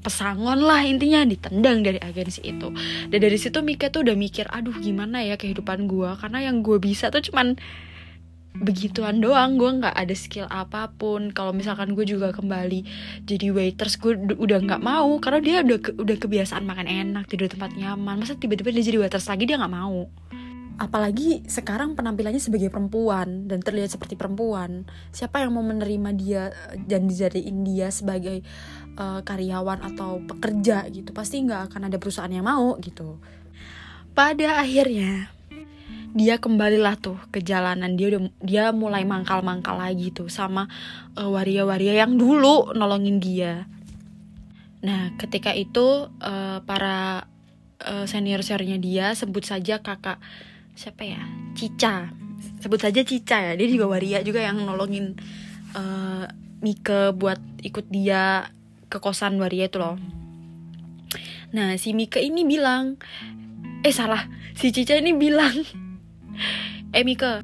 pesangon 0.06 0.62
lah 0.62 0.86
intinya 0.86 1.26
ditendang 1.26 1.82
dari 1.82 1.98
agensi 1.98 2.46
itu. 2.46 2.70
Dan 3.10 3.18
dari 3.18 3.38
situ 3.42 3.66
Mika 3.66 3.90
tuh 3.90 4.06
udah 4.06 4.14
mikir 4.14 4.46
aduh 4.54 4.78
gimana 4.78 5.26
ya 5.26 5.34
kehidupan 5.34 5.90
gue 5.90 6.14
karena 6.22 6.46
yang 6.46 6.62
gue 6.62 6.78
bisa 6.78 7.10
tuh 7.10 7.26
cuman 7.26 7.58
begituan 8.62 9.20
doang 9.20 9.60
gue 9.60 9.72
nggak 9.84 9.96
ada 9.96 10.16
skill 10.16 10.48
apa 10.48 10.92
pun. 10.96 11.32
Kalau 11.36 11.52
misalkan 11.52 11.92
gue 11.96 12.06
juga 12.08 12.32
kembali 12.32 12.86
jadi 13.28 13.52
waiters 13.52 14.00
gue 14.00 14.16
udah 14.36 14.60
nggak 14.64 14.82
mau 14.84 15.18
karena 15.20 15.40
dia 15.44 15.56
udah 15.64 15.80
ke, 15.80 15.92
udah 15.96 16.18
kebiasaan 16.20 16.64
makan 16.64 16.88
enak 16.88 17.26
tidur 17.28 17.52
tempat 17.52 17.76
nyaman. 17.76 18.22
Masa 18.22 18.40
tiba-tiba 18.40 18.72
dia 18.72 18.84
jadi 18.86 18.98
waiters 19.02 19.28
lagi 19.28 19.44
dia 19.50 19.60
nggak 19.60 19.76
mau? 19.76 20.08
Apalagi 20.76 21.48
sekarang 21.48 21.96
penampilannya 21.96 22.44
sebagai 22.44 22.68
perempuan 22.68 23.48
dan 23.48 23.64
terlihat 23.64 23.96
seperti 23.96 24.20
perempuan. 24.20 24.84
Siapa 25.16 25.40
yang 25.40 25.56
mau 25.56 25.64
menerima 25.64 26.10
dia 26.20 26.52
dan 26.84 27.08
dijadiin 27.08 27.64
dia 27.64 27.88
sebagai 27.96 28.44
uh, 29.00 29.24
karyawan 29.24 29.88
atau 29.88 30.20
pekerja 30.28 30.84
gitu 30.92 31.16
pasti 31.16 31.48
nggak 31.48 31.72
akan 31.72 31.88
ada 31.88 31.96
perusahaan 31.96 32.32
yang 32.32 32.44
mau 32.44 32.76
gitu. 32.84 33.24
Pada 34.12 34.60
akhirnya 34.60 35.32
dia 36.16 36.40
kembalilah 36.40 36.96
tuh 36.96 37.20
ke 37.30 37.44
jalanan. 37.44 38.00
Dia 38.00 38.16
udah 38.16 38.22
dia 38.40 38.64
mulai 38.72 39.04
mangkal-mangkal 39.04 39.76
lagi 39.76 40.16
tuh 40.16 40.32
sama 40.32 40.72
uh, 41.20 41.28
waria-waria 41.28 42.08
yang 42.08 42.16
dulu 42.16 42.72
nolongin 42.72 43.20
dia. 43.20 43.68
Nah 44.80 45.12
ketika 45.20 45.52
itu 45.52 46.08
uh, 46.08 46.64
para 46.64 47.28
uh, 47.84 48.08
senior 48.08 48.48
seniornya 48.48 48.80
dia 48.80 49.06
sebut 49.12 49.44
saja 49.44 49.84
kakak 49.84 50.24
siapa 50.80 51.04
ya? 51.04 51.20
Cica. 51.52 52.16
Sebut 52.64 52.80
saja 52.80 53.04
Cica 53.04 53.52
ya. 53.52 53.54
Dia 53.60 53.68
juga 53.68 53.92
waria 53.92 54.24
juga 54.24 54.40
yang 54.40 54.64
nolongin 54.64 55.20
uh, 55.76 56.24
Mika 56.64 57.12
buat 57.12 57.44
ikut 57.60 57.92
dia 57.92 58.48
ke 58.88 59.04
kosan 59.04 59.36
waria 59.36 59.68
itu 59.68 59.84
loh. 59.84 60.00
Nah 61.52 61.76
si 61.76 61.92
Mika 61.92 62.24
ini 62.24 62.48
bilang 62.48 62.96
eh 63.84 63.92
salah. 63.92 64.32
Si 64.56 64.72
Cica 64.72 64.96
ini 64.96 65.12
bilang 65.12 65.84
eh 66.94 67.04
Mika 67.04 67.42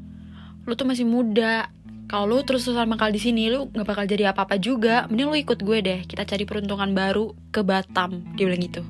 lu 0.66 0.74
tuh 0.78 0.88
masih 0.88 1.08
muda. 1.08 1.70
Kalau 2.12 2.28
lu 2.28 2.44
terus-terusan 2.44 2.92
mangkal 2.92 3.16
di 3.16 3.24
sini 3.24 3.48
lu 3.48 3.72
nggak 3.72 3.88
bakal 3.88 4.04
jadi 4.04 4.36
apa-apa 4.36 4.60
juga. 4.60 5.08
Mending 5.08 5.28
lu 5.32 5.38
ikut 5.40 5.60
gue 5.64 5.78
deh. 5.80 6.00
Kita 6.04 6.28
cari 6.28 6.44
peruntungan 6.44 6.92
baru 6.92 7.32
ke 7.56 7.64
Batam 7.64 8.36
dia 8.36 8.46
bilang 8.52 8.62
gitu. 8.62 8.84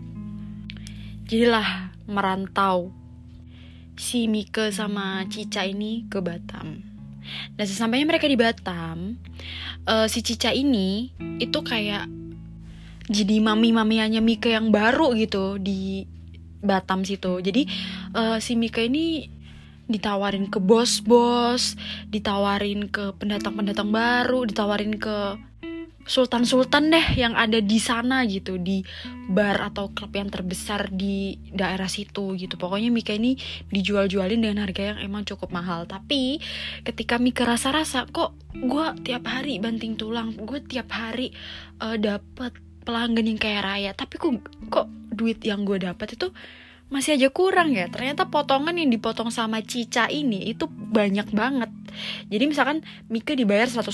Jadilah 1.29 1.93
merantau 2.09 2.91
si 3.95 4.25
Mika 4.25 4.73
sama 4.73 5.23
Cica 5.29 5.61
ini 5.61 6.09
ke 6.09 6.17
Batam. 6.19 6.81
Nah 7.55 7.65
sesampainya 7.69 8.09
mereka 8.09 8.25
di 8.25 8.33
Batam 8.33 9.21
uh, 9.85 10.09
si 10.09 10.25
Cica 10.25 10.49
ini 10.49 11.13
itu 11.37 11.59
kayak 11.61 12.09
jadi 13.11 13.37
mami-mamianya 13.43 14.23
Mika 14.23 14.49
yang 14.49 14.73
baru 14.73 15.13
gitu 15.13 15.61
di 15.61 16.09
Batam 16.61 17.05
situ. 17.05 17.41
Jadi 17.41 17.65
uh, 18.17 18.37
si 18.41 18.57
Mika 18.57 18.81
ini 18.81 19.29
ditawarin 19.91 20.47
ke 20.47 20.57
bos-bos, 20.57 21.75
ditawarin 22.07 22.87
ke 22.87 23.13
pendatang-pendatang 23.19 23.91
baru, 23.91 24.47
ditawarin 24.47 24.95
ke 24.97 25.37
sultan-sultan 26.05 26.89
deh 26.89 27.07
yang 27.13 27.37
ada 27.37 27.61
di 27.61 27.77
sana 27.77 28.25
gitu 28.25 28.57
di 28.57 28.81
bar 29.29 29.61
atau 29.61 29.93
klub 29.93 30.11
yang 30.17 30.33
terbesar 30.33 30.89
di 30.89 31.37
daerah 31.53 31.87
situ 31.87 32.33
gitu. 32.35 32.57
Pokoknya 32.57 32.89
Mika 32.89 33.13
ini 33.13 33.37
dijual-jualin 33.69 34.41
dengan 34.41 34.65
harga 34.65 34.95
yang 34.95 34.99
emang 34.99 35.23
cukup 35.27 35.53
mahal. 35.53 35.85
Tapi 35.85 36.41
ketika 36.83 37.21
Mika 37.21 37.45
rasa-rasa 37.45 38.09
kok 38.09 38.33
gue 38.51 38.85
tiap 39.05 39.23
hari 39.29 39.61
banting 39.61 39.95
tulang 39.95 40.35
gue 40.35 40.59
tiap 40.67 40.91
hari 40.91 41.31
uh, 41.79 41.95
eh, 41.95 41.97
dapat 42.01 42.51
pelanggan 42.81 43.29
yang 43.29 43.39
kayak 43.39 43.63
raya 43.63 43.91
tapi 43.93 44.17
kok 44.17 44.41
kok 44.73 44.89
duit 45.13 45.37
yang 45.45 45.63
gue 45.63 45.77
dapat 45.77 46.17
itu 46.17 46.33
masih 46.91 47.15
aja 47.15 47.31
kurang 47.31 47.71
ya. 47.71 47.87
Ternyata 47.87 48.27
potongan 48.27 48.75
yang 48.75 48.91
dipotong 48.91 49.31
sama 49.31 49.63
Cica 49.63 50.11
ini 50.11 50.51
itu 50.51 50.67
banyak 50.67 51.31
banget. 51.31 51.71
Jadi 52.27 52.43
misalkan 52.51 52.83
Mika 53.07 53.31
dibayar 53.31 53.71
100% 53.71 53.87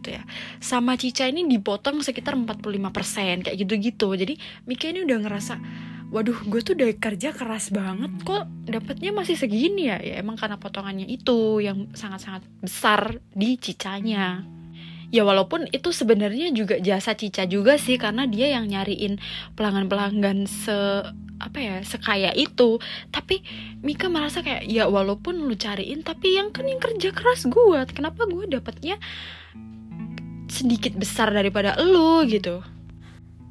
gitu 0.00 0.08
ya. 0.16 0.24
Sama 0.58 0.96
Cica 0.96 1.28
ini 1.28 1.44
dipotong 1.44 2.00
sekitar 2.00 2.34
45% 2.34 3.44
kayak 3.44 3.56
gitu-gitu. 3.60 4.08
Jadi 4.16 4.34
Mika 4.64 4.88
ini 4.88 5.04
udah 5.04 5.18
ngerasa 5.20 5.54
waduh 6.10 6.34
gue 6.42 6.58
tuh 6.64 6.74
udah 6.74 6.90
kerja 6.98 7.30
keras 7.30 7.70
banget 7.70 8.10
kok 8.26 8.48
dapatnya 8.66 9.14
masih 9.14 9.38
segini 9.38 9.92
ya? 9.92 10.00
Ya 10.00 10.18
emang 10.18 10.34
karena 10.40 10.56
potongannya 10.56 11.06
itu 11.06 11.60
yang 11.62 11.92
sangat-sangat 11.92 12.42
besar 12.64 13.20
di 13.36 13.60
Cicanya. 13.60 14.42
Ya 15.10 15.26
walaupun 15.26 15.66
itu 15.74 15.90
sebenarnya 15.90 16.54
juga 16.54 16.78
jasa 16.78 17.18
Cica 17.18 17.44
juga 17.44 17.76
sih 17.76 17.98
karena 17.98 18.24
dia 18.30 18.48
yang 18.48 18.70
nyariin 18.70 19.18
pelanggan-pelanggan 19.58 20.46
se 20.46 20.78
apa 21.40 21.58
ya 21.58 21.74
sekaya 21.80 22.30
itu. 22.36 22.76
Tapi 23.08 23.40
Mika 23.80 24.12
merasa 24.12 24.44
kayak 24.44 24.68
ya 24.68 24.86
walaupun 24.86 25.48
lu 25.48 25.56
cariin 25.56 26.04
tapi 26.04 26.36
yang 26.36 26.52
kan 26.52 26.68
yang 26.68 26.78
kerja 26.78 27.10
keras 27.16 27.48
gue 27.48 27.80
kenapa 27.90 28.28
gue 28.28 28.44
dapatnya 28.46 29.00
sedikit 30.52 30.94
besar 30.94 31.32
daripada 31.32 31.80
lu? 31.80 32.22
Gitu. 32.28 32.60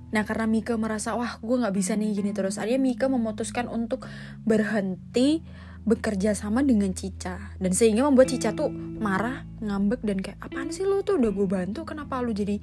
Nah 0.10 0.24
karena 0.26 0.46
Mika 0.46 0.78
merasa 0.78 1.18
wah 1.18 1.42
gue 1.42 1.56
nggak 1.58 1.76
bisa 1.76 1.98
nih 1.98 2.14
gini 2.14 2.32
terus. 2.32 2.62
Akhirnya 2.62 2.82
Mika 2.82 3.10
memutuskan 3.10 3.66
untuk 3.66 4.06
berhenti 4.46 5.42
bekerja 5.88 6.36
sama 6.38 6.62
dengan 6.62 6.92
Cica. 6.94 7.56
Dan 7.58 7.74
sehingga 7.74 8.06
membuat 8.06 8.30
Cica 8.30 8.54
tuh 8.54 8.70
marah 8.74 9.48
ngambek 9.64 10.06
dan 10.06 10.22
kayak 10.22 10.38
apaan 10.44 10.70
sih 10.70 10.86
lu 10.86 11.02
tuh? 11.02 11.18
Udah 11.18 11.32
gue 11.34 11.48
bantu 11.48 11.82
kenapa 11.88 12.22
lu 12.22 12.36
jadi 12.36 12.62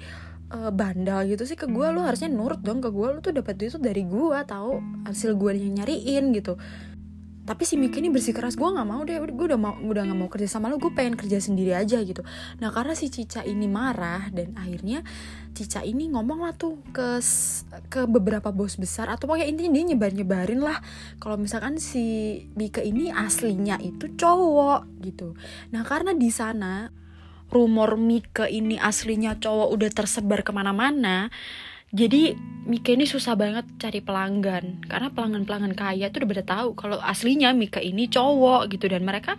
uh, 0.53 0.71
bandal 0.71 1.27
gitu 1.27 1.43
sih 1.43 1.59
ke 1.59 1.67
gue 1.67 1.87
lo 1.91 2.03
harusnya 2.05 2.31
nurut 2.31 2.63
dong 2.63 2.79
ke 2.79 2.91
gue 2.91 3.09
lo 3.17 3.19
tuh 3.23 3.35
dapat 3.35 3.59
duit 3.59 3.73
tuh 3.75 3.83
dari 3.83 4.07
gue 4.07 4.39
tahu 4.47 5.05
hasil 5.09 5.35
gue 5.35 5.51
yang 5.57 5.83
nyariin 5.83 6.35
gitu. 6.35 6.55
Tapi 7.47 7.63
si 7.63 7.79
Mika 7.79 8.03
ini 8.03 8.11
bersikeras 8.11 8.59
gue 8.59 8.67
nggak 8.67 8.89
mau 8.91 9.07
deh 9.07 9.23
gue 9.23 9.47
udah 9.47 9.55
mau 9.55 9.79
udah 9.79 10.03
nggak 10.03 10.19
mau 10.19 10.27
kerja 10.27 10.59
sama 10.59 10.67
lo 10.67 10.83
gue 10.83 10.91
pengen 10.91 11.15
kerja 11.15 11.39
sendiri 11.39 11.79
aja 11.79 12.03
gitu. 12.03 12.27
Nah 12.59 12.75
karena 12.75 12.99
si 12.99 13.07
Cica 13.07 13.47
ini 13.47 13.71
marah 13.71 14.27
dan 14.35 14.59
akhirnya 14.59 15.07
Cica 15.55 15.87
ini 15.87 16.11
ngomong 16.11 16.43
lah 16.43 16.59
tuh 16.59 16.83
ke 16.91 17.23
ke 17.87 18.03
beberapa 18.11 18.51
bos 18.51 18.75
besar 18.75 19.07
atau 19.07 19.31
pokoknya 19.31 19.47
intinya 19.47 19.79
dia 19.79 19.85
nyebar 19.95 20.11
nyebarin 20.11 20.59
lah 20.59 20.83
kalau 21.23 21.39
misalkan 21.39 21.79
si 21.79 22.43
Mika 22.59 22.83
ini 22.83 23.15
aslinya 23.15 23.79
itu 23.79 24.11
cowok 24.19 25.07
gitu. 25.07 25.39
Nah 25.71 25.87
karena 25.87 26.19
di 26.19 26.35
sana 26.35 26.91
rumor 27.51 27.95
Mika 28.01 28.51
ini 28.51 28.77
aslinya 28.81 29.39
cowok 29.39 29.69
udah 29.75 29.91
tersebar 29.93 30.43
ke 30.43 30.51
mana-mana 30.51 31.31
jadi 31.95 32.35
Mika 32.67 32.91
ini 32.99 33.07
susah 33.07 33.39
banget 33.39 33.63
cari 33.79 34.03
pelanggan. 34.03 34.83
Karena 34.91 35.07
pelanggan-pelanggan 35.07 35.75
kaya 35.79 36.11
tuh 36.11 36.27
udah 36.27 36.31
pada 36.35 36.45
tahu 36.45 36.69
kalau 36.75 36.99
aslinya 36.99 37.55
Mika 37.55 37.79
ini 37.79 38.11
cowok 38.11 38.75
gitu 38.75 38.91
dan 38.91 39.07
mereka 39.07 39.39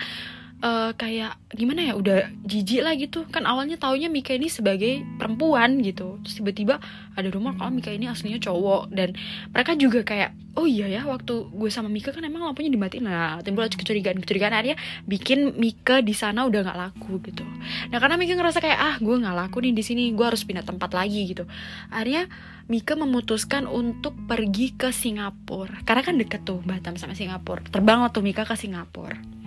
uh, 0.62 0.92
kayak 0.98 1.38
gimana 1.54 1.86
ya 1.86 1.94
udah 1.98 2.30
jijik 2.46 2.82
lah 2.82 2.94
gitu. 2.98 3.26
Kan 3.30 3.46
awalnya 3.46 3.78
taunya 3.78 4.10
Mika 4.10 4.34
ini 4.34 4.50
sebagai 4.50 5.06
perempuan 5.18 5.82
gitu. 5.82 6.18
Terus 6.26 6.36
tiba-tiba 6.42 6.82
ada 7.14 7.30
rumor 7.30 7.58
kalau 7.58 7.74
Mika 7.74 7.94
ini 7.94 8.10
aslinya 8.10 8.42
cowok. 8.42 8.90
Dan 8.94 9.14
mereka 9.54 9.78
juga 9.78 10.02
kayak 10.02 10.34
oh 10.58 10.66
iya 10.66 10.90
ya 10.90 11.06
waktu 11.06 11.54
gue 11.54 11.70
sama 11.70 11.90
Mika 11.90 12.10
kan 12.10 12.26
emang 12.26 12.46
lampunya 12.46 12.74
dimatiin. 12.74 13.06
Lah 13.06 13.42
timbul 13.46 13.70
kecurigaan 13.70 14.18
kecurigaan 14.22 14.54
akhirnya 14.54 14.78
bikin 15.06 15.58
Mika 15.58 16.02
di 16.02 16.14
sana 16.18 16.46
udah 16.50 16.66
nggak 16.66 16.78
laku 16.78 17.22
gitu. 17.26 17.46
Nah 17.94 17.98
karena 18.02 18.18
Mika 18.18 18.34
ngerasa 18.34 18.60
kayak 18.62 18.80
ah 18.80 18.96
gue 18.98 19.16
nggak 19.18 19.36
laku 19.36 19.62
nih 19.62 19.74
di 19.76 19.84
sini 19.86 20.04
gue 20.14 20.26
harus 20.26 20.42
pindah 20.46 20.66
tempat 20.66 20.94
lagi 20.94 21.30
gitu. 21.30 21.46
Akhirnya 21.94 22.30
Mika 22.68 23.00
memutuskan 23.00 23.64
untuk 23.64 24.12
pergi 24.28 24.76
ke 24.76 24.92
Singapura. 24.92 25.88
Karena 25.88 26.04
kan 26.04 26.20
deket 26.20 26.44
tuh 26.44 26.60
Batam 26.68 27.00
sama 27.00 27.16
Singapura. 27.16 27.64
Terbang 27.64 28.04
waktu 28.04 28.20
Mika 28.20 28.44
ke 28.44 28.60
Singapura 28.60 29.38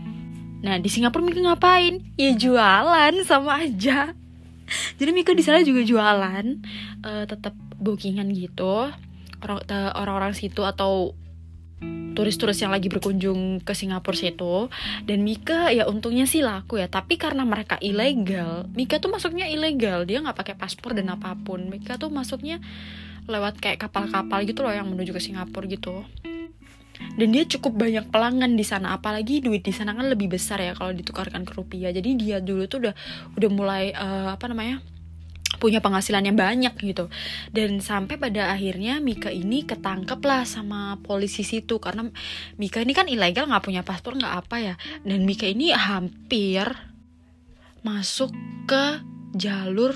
Nah 0.61 0.77
di 0.77 0.89
Singapura 0.93 1.25
Mika 1.25 1.41
ngapain? 1.41 2.01
Ya 2.21 2.37
jualan 2.37 3.15
sama 3.25 3.65
aja. 3.65 4.13
Jadi 5.01 5.11
Mika 5.11 5.35
di 5.35 5.43
sana 5.43 5.65
juga 5.67 5.83
jualan, 5.83 6.45
uh, 7.03 7.25
tetap 7.27 7.57
bookingan 7.81 8.31
gitu. 8.37 8.87
Orang 9.41 9.59
orang-orang 9.97 10.37
situ 10.37 10.63
atau 10.63 11.17
turis-turis 12.13 12.61
yang 12.61 12.75
lagi 12.75 12.93
berkunjung 12.93 13.65
ke 13.65 13.73
Singapura 13.73 14.13
situ 14.13 14.69
dan 15.09 15.25
Mika 15.25 15.73
ya 15.73 15.89
untungnya 15.89 16.29
sih 16.29 16.45
laku 16.45 16.77
ya 16.77 16.91
tapi 16.91 17.17
karena 17.17 17.47
mereka 17.49 17.81
ilegal 17.81 18.69
Mika 18.77 19.01
tuh 19.01 19.09
masuknya 19.09 19.49
ilegal 19.49 20.05
dia 20.05 20.21
nggak 20.21 20.37
pakai 20.37 20.55
paspor 20.59 20.93
dan 20.93 21.09
apa 21.09 21.33
pun 21.41 21.73
Mika 21.73 21.97
tuh 21.97 22.13
masuknya 22.13 22.61
lewat 23.25 23.63
kayak 23.63 23.81
kapal-kapal 23.81 24.43
gitu 24.45 24.61
loh 24.67 24.75
yang 24.75 24.91
menuju 24.91 25.17
ke 25.17 25.23
Singapura 25.23 25.65
gitu 25.71 26.05
dan 27.19 27.29
dia 27.35 27.45
cukup 27.45 27.77
banyak 27.77 28.09
pelanggan 28.09 28.55
di 28.55 28.65
sana 28.65 28.97
apalagi 28.97 29.43
duit 29.43 29.67
di 29.67 29.75
sana 29.75 29.93
kan 29.93 30.07
lebih 30.09 30.31
besar 30.31 30.63
ya 30.63 30.73
kalau 30.73 30.95
ditukarkan 30.95 31.43
ke 31.45 31.53
rupiah. 31.57 31.91
Jadi 31.91 32.17
dia 32.17 32.39
dulu 32.39 32.65
tuh 32.71 32.89
udah 32.89 32.95
udah 33.37 33.51
mulai 33.51 33.93
uh, 33.93 34.33
apa 34.35 34.47
namanya 34.49 34.81
punya 35.61 35.85
penghasilan 35.85 36.25
yang 36.25 36.39
banyak 36.39 36.73
gitu. 36.81 37.13
Dan 37.53 37.85
sampai 37.85 38.17
pada 38.17 38.55
akhirnya 38.55 39.03
Mika 39.03 39.29
ini 39.29 39.69
ketangkep 39.69 40.21
lah 40.25 40.49
sama 40.49 40.97
polisi 41.05 41.45
situ 41.45 41.77
karena 41.77 42.09
Mika 42.57 42.81
ini 42.81 42.97
kan 42.97 43.11
ilegal 43.11 43.51
nggak 43.51 43.65
punya 43.69 43.83
paspor 43.85 44.17
nggak 44.17 44.35
apa 44.47 44.57
ya. 44.63 44.75
Dan 45.05 45.29
Mika 45.29 45.45
ini 45.45 45.75
hampir 45.75 46.65
masuk 47.85 48.33
ke 48.65 49.05
jalur 49.37 49.93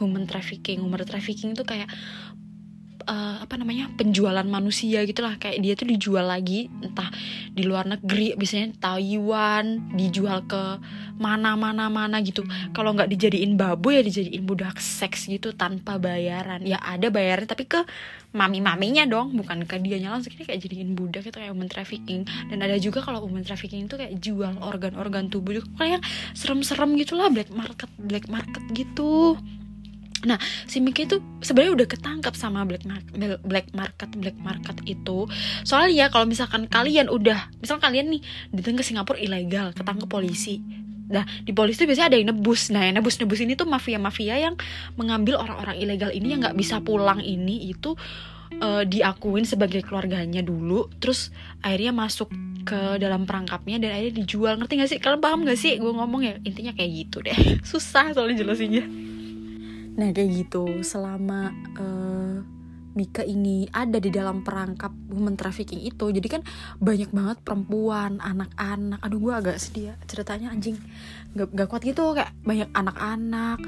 human 0.00 0.24
trafficking. 0.24 0.80
Human 0.84 1.04
trafficking 1.04 1.52
itu 1.52 1.64
kayak 1.64 1.88
uh, 3.06 3.36
apa 3.42 3.54
namanya 3.56 3.88
penjualan 3.94 4.44
manusia 4.44 5.06
gitulah. 5.06 5.38
Kayak 5.38 5.58
dia 5.62 5.72
tuh 5.78 5.88
dijual 5.88 6.26
lagi 6.26 6.68
entah 6.82 7.08
di 7.54 7.62
luar 7.64 7.88
negeri 7.88 8.36
biasanya 8.36 8.76
Taiwan 8.76 9.96
dijual 9.96 10.44
ke 10.44 10.82
mana 11.16 11.56
mana 11.56 11.88
mana 11.88 12.20
gitu. 12.20 12.44
Kalau 12.76 12.92
nggak 12.92 13.08
dijadiin 13.08 13.56
babu 13.56 13.94
ya 13.94 14.02
dijadiin 14.04 14.44
budak 14.44 14.76
seks 14.82 15.30
gitu 15.30 15.54
tanpa 15.56 15.96
bayaran. 15.96 16.66
Ya 16.66 16.82
ada 16.82 17.08
bayaran 17.08 17.48
tapi 17.48 17.64
ke 17.64 17.80
mami 18.36 18.60
maminya 18.60 19.08
dong 19.08 19.32
bukan 19.32 19.64
ke 19.64 19.80
dia 19.80 19.96
langsung. 20.02 20.34
Ini 20.36 20.44
kayak 20.44 20.60
jadiin 20.60 20.92
budak 20.92 21.24
itu 21.24 21.38
kayak 21.38 21.54
woman 21.56 21.70
trafficking. 21.70 22.28
Dan 22.52 22.60
ada 22.60 22.76
juga 22.76 23.00
kalau 23.00 23.24
woman 23.24 23.46
trafficking 23.46 23.88
itu 23.88 23.96
kayak 23.96 24.18
jual 24.20 24.60
organ-organ 24.60 25.32
tubuh. 25.32 25.62
Kayak 25.78 26.04
serem-serem 26.36 26.98
gitulah 27.00 27.32
black 27.32 27.48
market 27.54 27.88
black 27.96 28.26
market 28.28 28.62
gitu 28.76 29.38
Nah, 30.26 30.42
si 30.66 30.82
Mickey 30.82 31.06
itu 31.06 31.22
sebenarnya 31.40 31.72
udah 31.78 31.86
ketangkap 31.86 32.34
sama 32.34 32.66
black 32.66 32.82
market, 32.82 33.14
black 33.46 33.70
market, 33.70 34.10
black 34.18 34.38
market 34.42 34.76
itu. 34.84 35.30
Soalnya 35.62 35.94
ya 35.94 36.06
kalau 36.10 36.26
misalkan 36.26 36.66
kalian 36.66 37.06
udah, 37.06 37.54
misal 37.62 37.78
kalian 37.78 38.10
nih 38.10 38.22
datang 38.50 38.74
ke 38.74 38.82
Singapura 38.82 39.22
ilegal, 39.22 39.70
ketangkep 39.72 40.10
polisi. 40.10 40.58
Nah, 41.06 41.22
di 41.46 41.54
polisi 41.54 41.86
itu 41.86 41.86
biasanya 41.86 42.10
ada 42.10 42.18
yang 42.18 42.28
nebus. 42.34 42.74
Nah, 42.74 42.82
yang 42.82 42.98
nebus-nebus 42.98 43.38
ini 43.38 43.54
tuh 43.54 43.70
mafia-mafia 43.70 44.42
yang 44.42 44.58
mengambil 44.98 45.38
orang-orang 45.38 45.78
ilegal 45.78 46.10
ini 46.10 46.34
yang 46.34 46.42
nggak 46.42 46.58
bisa 46.58 46.82
pulang 46.82 47.22
ini 47.22 47.70
itu 47.70 47.94
uh, 48.58 48.82
diakuin 48.82 49.46
sebagai 49.46 49.86
keluarganya 49.86 50.42
dulu, 50.42 50.90
terus 50.98 51.30
akhirnya 51.62 51.94
masuk 51.94 52.26
ke 52.66 52.98
dalam 52.98 53.22
perangkapnya 53.22 53.78
dan 53.78 53.94
akhirnya 53.94 54.14
dijual. 54.26 54.58
Ngerti 54.58 54.72
gak 54.82 54.90
sih? 54.90 54.98
Kalian 54.98 55.22
paham 55.22 55.46
gak 55.46 55.54
sih? 55.54 55.78
Gue 55.78 55.94
ngomong 55.94 56.26
ya 56.26 56.34
intinya 56.42 56.74
kayak 56.74 56.90
gitu 57.06 57.22
deh. 57.22 57.38
Susah 57.70 58.10
soalnya 58.10 58.42
jelasinnya. 58.42 59.14
Nah 59.96 60.08
kayak 60.12 60.30
gitu. 60.46 60.84
Selama 60.84 61.50
uh, 61.76 62.38
Mika 62.96 63.20
ini 63.20 63.68
ada 63.76 64.00
di 64.00 64.08
dalam 64.08 64.40
perangkap 64.40 64.88
woman 65.12 65.36
trafficking 65.36 65.84
itu 65.84 66.08
jadi 66.08 66.40
kan 66.40 66.42
banyak 66.80 67.12
banget 67.12 67.38
perempuan 67.44 68.16
anak-anak. 68.24 69.04
Aduh 69.04 69.20
gue 69.20 69.34
agak 69.36 69.60
sedih 69.60 69.92
ya 69.92 69.94
ceritanya 70.08 70.48
anjing. 70.48 70.80
Gak, 71.36 71.52
gak 71.52 71.68
kuat 71.68 71.84
gitu 71.84 72.16
kayak 72.16 72.32
banyak 72.40 72.72
anak-anak 72.72 73.60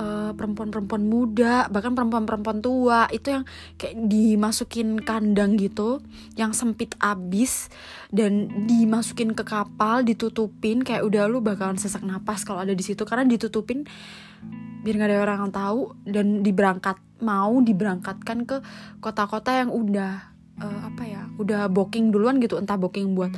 uh, 0.00 0.30
perempuan-perempuan 0.32 1.04
muda 1.04 1.68
bahkan 1.68 1.92
perempuan-perempuan 1.92 2.64
tua 2.64 3.04
itu 3.12 3.36
yang 3.36 3.44
kayak 3.76 3.96
dimasukin 4.08 5.04
kandang 5.04 5.60
gitu 5.60 6.00
yang 6.40 6.56
sempit 6.56 6.96
abis 6.96 7.68
dan 8.08 8.48
dimasukin 8.64 9.36
ke 9.36 9.44
kapal 9.44 10.00
ditutupin 10.00 10.80
kayak 10.80 11.04
udah 11.04 11.28
lu 11.28 11.44
bakalan 11.44 11.76
sesak 11.76 12.00
napas 12.00 12.48
kalau 12.48 12.64
ada 12.64 12.72
di 12.72 12.82
situ 12.82 13.04
karena 13.04 13.28
ditutupin 13.28 13.84
biar 14.80 14.96
nggak 14.96 15.10
ada 15.12 15.20
orang 15.20 15.38
yang 15.44 15.52
tahu 15.52 15.80
dan 16.08 16.26
diberangkat 16.40 16.96
mau 17.20 17.60
diberangkatkan 17.60 18.48
ke 18.48 18.64
kota-kota 19.04 19.52
yang 19.52 19.68
udah 19.68 20.32
uh, 20.56 20.80
apa 20.88 21.02
ya 21.04 21.22
udah 21.36 21.68
booking 21.68 22.08
duluan 22.08 22.40
gitu 22.40 22.56
entah 22.56 22.80
booking 22.80 23.12
buat 23.12 23.28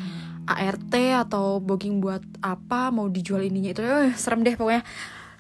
ART 0.46 0.94
atau 0.94 1.59
booking 1.59 1.98
buat 1.98 2.22
apa 2.42 2.94
mau 2.94 3.11
dijual 3.11 3.42
ininya 3.46 3.75
itu 3.75 3.83
eh, 3.83 4.14
serem 4.14 4.46
deh 4.46 4.55
pokoknya 4.55 4.87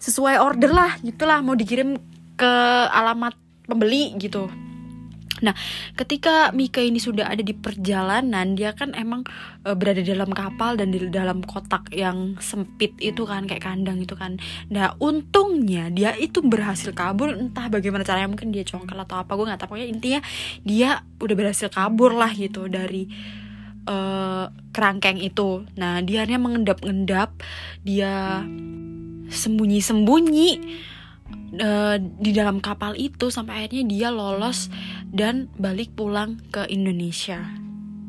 sesuai 0.02 0.42
order 0.42 0.74
lah 0.74 0.98
gitulah. 1.06 1.38
Mau 1.46 1.54
dikirim 1.54 1.94
ke 2.34 2.52
alamat 2.90 3.38
pembeli 3.70 4.18
gitu. 4.18 4.50
Nah, 5.42 5.58
ketika 5.98 6.54
Mika 6.54 6.78
ini 6.78 7.02
sudah 7.02 7.26
ada 7.26 7.42
di 7.42 7.50
perjalanan, 7.50 8.54
dia 8.54 8.78
kan 8.78 8.94
emang 8.94 9.26
e, 9.66 9.74
berada 9.74 9.98
dalam 9.98 10.30
kapal 10.30 10.78
dan 10.78 10.94
di 10.94 11.02
dalam 11.10 11.42
kotak 11.42 11.90
yang 11.90 12.38
sempit 12.38 12.94
itu 13.02 13.26
kan 13.26 13.50
kayak 13.50 13.66
kandang 13.66 13.98
itu 13.98 14.14
kan. 14.14 14.38
Nah, 14.70 14.94
untungnya 15.02 15.90
dia 15.90 16.14
itu 16.14 16.46
berhasil 16.46 16.94
kabur. 16.94 17.34
Entah 17.34 17.66
bagaimana 17.66 18.06
caranya 18.06 18.30
mungkin 18.30 18.54
dia 18.54 18.62
congkel 18.62 18.94
atau 19.02 19.18
apa 19.18 19.34
gue 19.34 19.46
nggak 19.50 19.60
tahu. 19.66 19.68
Pokoknya 19.74 19.88
intinya 19.90 20.20
dia 20.62 21.02
udah 21.18 21.34
berhasil 21.34 21.66
kabur 21.74 22.14
lah 22.14 22.30
gitu 22.30 22.70
dari 22.70 23.10
uh, 23.90 24.46
kerangkeng 24.70 25.18
itu. 25.18 25.66
Nah, 25.74 26.06
dia 26.06 26.22
hanya 26.22 26.38
mengendap-endap, 26.38 27.34
dia 27.82 28.46
sembunyi-sembunyi 29.32 30.50
uh, 31.58 31.96
di 31.98 32.30
dalam 32.30 32.60
kapal 32.60 32.92
itu 32.94 33.32
sampai 33.32 33.64
akhirnya 33.64 33.84
dia 33.88 34.08
lolos 34.12 34.68
dan 35.08 35.48
balik 35.56 35.96
pulang 35.96 36.38
ke 36.52 36.68
Indonesia. 36.68 37.40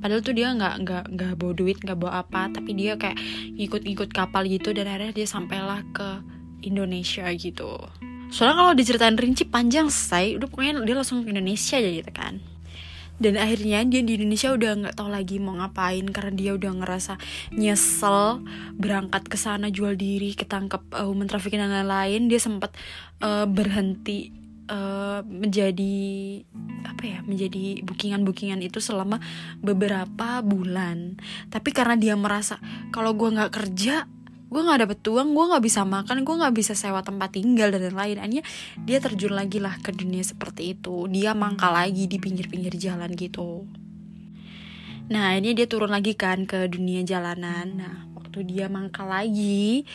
Padahal 0.04 0.20
tuh 0.20 0.36
dia 0.36 0.52
nggak 0.52 0.76
nggak 0.84 1.06
nggak 1.16 1.34
bawa 1.40 1.54
duit 1.56 1.78
nggak 1.80 1.96
bawa 1.96 2.28
apa 2.28 2.52
tapi 2.52 2.76
dia 2.76 3.00
kayak 3.00 3.16
ngikut-ngikut 3.56 4.12
kapal 4.12 4.44
gitu 4.44 4.76
dan 4.76 4.92
akhirnya 4.92 5.16
dia 5.16 5.28
sampailah 5.28 5.80
ke 5.96 6.20
Indonesia 6.68 7.24
gitu. 7.34 7.80
Soalnya 8.28 8.56
kalau 8.60 8.74
diceritain 8.76 9.16
rinci 9.16 9.48
panjang 9.48 9.88
say. 9.88 10.36
Udah 10.36 10.52
pokoknya 10.52 10.84
dia 10.84 10.96
langsung 11.00 11.24
ke 11.24 11.32
Indonesia 11.32 11.80
aja 11.80 11.88
gitu 11.88 12.12
kan 12.12 12.53
dan 13.22 13.38
akhirnya 13.38 13.86
dia 13.86 14.02
di 14.02 14.18
Indonesia 14.18 14.50
udah 14.54 14.72
nggak 14.84 14.96
tahu 14.98 15.10
lagi 15.14 15.38
mau 15.38 15.54
ngapain 15.58 16.06
karena 16.10 16.34
dia 16.34 16.52
udah 16.58 16.72
ngerasa 16.82 17.14
nyesel 17.54 18.42
berangkat 18.74 19.30
ke 19.30 19.38
sana 19.38 19.70
jual 19.70 19.94
diri 19.94 20.34
ketangkep 20.34 20.82
uh, 20.94 21.06
woman 21.06 21.30
trafficking 21.30 21.62
dan 21.62 21.72
lain-lain. 21.72 22.28
Dia 22.28 22.42
sempat 22.42 22.74
uh, 23.22 23.46
berhenti 23.46 24.34
uh, 24.68 25.22
menjadi 25.24 25.96
apa 26.84 27.04
ya 27.04 27.20
menjadi 27.24 27.86
bookingan-bookingan 27.86 28.66
itu 28.66 28.82
selama 28.82 29.22
beberapa 29.62 30.42
bulan. 30.42 31.22
Tapi 31.54 31.70
karena 31.70 31.96
dia 32.00 32.16
merasa 32.18 32.58
kalau 32.90 33.14
gue 33.14 33.30
nggak 33.30 33.54
kerja 33.54 34.10
gue 34.54 34.62
nggak 34.62 34.86
dapet 34.86 35.00
uang 35.10 35.34
gue 35.34 35.46
nggak 35.50 35.64
bisa 35.66 35.82
makan 35.82 36.22
gue 36.22 36.36
nggak 36.38 36.54
bisa 36.54 36.78
sewa 36.78 37.02
tempat 37.02 37.34
tinggal 37.34 37.74
dan 37.74 37.90
lain-lain. 37.90 38.22
Akhirnya 38.22 38.44
dia 38.86 38.98
terjun 39.02 39.34
lagi 39.34 39.58
lah 39.58 39.82
ke 39.82 39.90
dunia 39.90 40.22
seperti 40.22 40.78
itu. 40.78 41.10
Dia 41.10 41.34
mangkal 41.34 41.74
lagi 41.74 42.06
di 42.06 42.22
pinggir-pinggir 42.22 42.78
jalan 42.78 43.10
gitu. 43.18 43.66
Nah 45.10 45.36
ini 45.36 45.58
dia 45.58 45.66
turun 45.66 45.90
lagi 45.90 46.14
kan 46.14 46.46
ke 46.46 46.70
dunia 46.70 47.02
jalanan. 47.02 47.68
Nah 47.76 47.96
waktu 48.14 48.46
dia 48.46 48.70
mangkal 48.70 49.10
lagi 49.10 49.86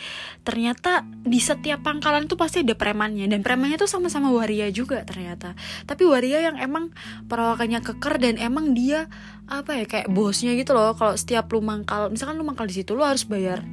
ternyata 0.43 1.03
di 1.03 1.39
setiap 1.39 1.83
pangkalan 1.83 2.27
itu 2.27 2.35
pasti 2.35 2.61
ada 2.61 2.75
premannya. 2.75 3.31
Dan 3.31 3.41
premannya 3.41 3.79
tuh 3.79 3.87
sama-sama 3.87 4.29
waria 4.29 4.67
juga 4.69 5.01
ternyata. 5.07 5.55
Tapi 5.87 6.03
waria 6.03 6.43
yang 6.51 6.59
emang 6.59 6.91
perawakannya 7.31 7.79
keker 7.79 8.19
dan 8.19 8.35
emang 8.35 8.75
dia 8.75 9.07
apa 9.49 9.81
ya 9.81 9.85
kayak 9.89 10.07
bosnya 10.13 10.53
gitu 10.59 10.75
loh. 10.75 10.93
Kalau 10.99 11.15
setiap 11.17 11.47
lu 11.49 11.63
mangkal 11.63 12.11
misalkan 12.11 12.37
lu 12.37 12.45
mangkal 12.45 12.69
di 12.69 12.75
situ 12.77 12.93
lu 12.93 13.01
harus 13.01 13.25
bayar 13.25 13.65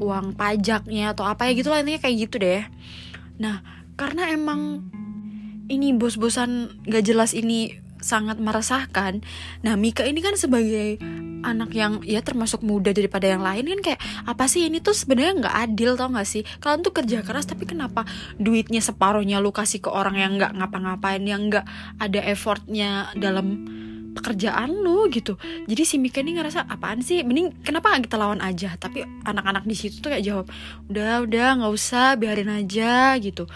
uang 0.00 0.34
pajaknya 0.34 1.12
atau 1.12 1.28
apa 1.28 1.46
ya 1.46 1.52
gitu 1.54 1.68
lah 1.68 1.84
intinya 1.84 2.00
kayak 2.00 2.16
gitu 2.26 2.36
deh. 2.40 2.64
Nah 3.36 3.62
karena 4.00 4.32
emang 4.32 4.88
ini 5.70 5.94
bos-bosan 5.94 6.82
gak 6.88 7.06
jelas 7.06 7.36
ini 7.36 7.78
sangat 8.00 8.40
meresahkan. 8.40 9.20
Nah 9.60 9.76
Mika 9.76 10.02
ini 10.08 10.24
kan 10.24 10.34
sebagai 10.34 10.98
anak 11.40 11.72
yang 11.72 12.04
ya 12.04 12.20
termasuk 12.20 12.60
muda 12.60 12.92
daripada 12.92 13.28
yang 13.28 13.40
lain 13.40 13.64
kan 13.64 13.80
kayak 13.80 14.00
apa 14.28 14.44
sih 14.44 14.68
ini 14.68 14.84
tuh 14.84 14.92
sebenarnya 14.92 15.46
nggak 15.46 15.56
adil 15.68 15.96
tau 15.96 16.08
gak 16.12 16.28
sih? 16.28 16.42
Kalian 16.60 16.80
tuh 16.84 16.92
kerja 16.96 17.20
keras 17.24 17.48
tapi 17.48 17.64
kenapa 17.68 18.04
duitnya 18.36 18.80
separuhnya 18.80 19.40
lu 19.40 19.52
kasih 19.52 19.84
ke 19.84 19.88
orang 19.92 20.16
yang 20.16 20.32
nggak 20.36 20.52
ngapa-ngapain 20.56 21.22
yang 21.24 21.48
nggak 21.48 21.64
ada 22.00 22.20
effortnya 22.24 23.12
dalam 23.16 23.68
pekerjaan 24.12 24.70
lu 24.70 25.06
gitu. 25.08 25.38
Jadi 25.66 25.82
si 25.86 25.96
Mika 25.96 26.20
ini 26.20 26.36
ngerasa 26.36 26.66
apaan 26.66 27.00
sih? 27.00 27.22
Mending 27.22 27.62
kenapa 27.62 27.94
gak 27.94 28.10
kita 28.10 28.16
lawan 28.18 28.42
aja? 28.42 28.74
Tapi 28.76 29.06
anak-anak 29.24 29.64
di 29.64 29.76
situ 29.78 30.02
tuh 30.02 30.10
kayak 30.12 30.24
jawab 30.26 30.46
udah 30.90 31.24
udah 31.24 31.48
nggak 31.62 31.72
usah 31.72 32.18
biarin 32.18 32.50
aja 32.50 33.14
gitu. 33.22 33.46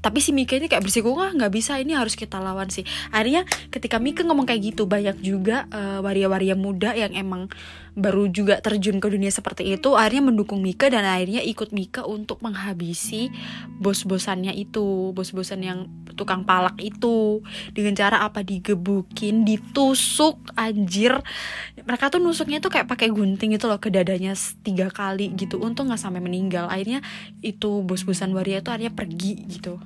Tapi 0.00 0.22
si 0.22 0.30
Mika 0.30 0.54
ini 0.54 0.70
kayak 0.70 0.86
bersikukuh 0.86 1.34
nggak 1.34 1.50
bisa 1.50 1.82
ini 1.82 1.98
harus 1.98 2.14
kita 2.14 2.38
lawan 2.38 2.70
sih. 2.70 2.86
Akhirnya 3.10 3.42
ketika 3.74 3.98
Mika 3.98 4.22
ngomong 4.22 4.46
kayak 4.46 4.74
gitu 4.74 4.86
banyak 4.86 5.18
juga 5.18 5.66
uh, 5.74 5.98
waria-waria 5.98 6.54
muda 6.54 6.94
yang 6.94 7.10
emang 7.18 7.50
baru 7.96 8.28
juga 8.28 8.60
terjun 8.60 9.00
ke 9.00 9.08
dunia 9.08 9.32
seperti 9.32 9.72
itu 9.72 9.96
akhirnya 9.96 10.28
mendukung 10.28 10.60
Mika 10.60 10.92
dan 10.92 11.08
akhirnya 11.08 11.40
ikut 11.40 11.72
Mika 11.72 12.04
untuk 12.04 12.44
menghabisi 12.44 13.32
bos-bosannya 13.80 14.52
itu 14.52 15.16
bos-bosan 15.16 15.64
yang 15.64 15.88
tukang 16.16 16.48
palak 16.48 16.80
itu. 16.80 17.44
Dengan 17.76 17.96
cara 17.96 18.24
apa? 18.24 18.40
Digebukin 18.40 19.44
ditusuk 19.44 20.40
anjir. 20.56 21.20
Mereka 21.84 22.08
tuh 22.08 22.18
nusuknya 22.18 22.58
tuh 22.58 22.72
kayak 22.72 22.88
pakai 22.88 23.12
gunting 23.12 23.56
itu 23.56 23.68
loh 23.68 23.80
ke 23.80 23.92
dadanya 23.92 24.32
tiga 24.64 24.88
kali 24.88 25.36
gitu 25.36 25.60
untung 25.60 25.92
nggak 25.92 26.00
sampai 26.00 26.24
meninggal. 26.24 26.66
Akhirnya 26.72 27.04
itu 27.44 27.84
bos-bosan 27.84 28.32
waria 28.32 28.64
itu 28.64 28.72
akhirnya 28.72 28.96
pergi 28.96 29.44
gitu. 29.48 29.80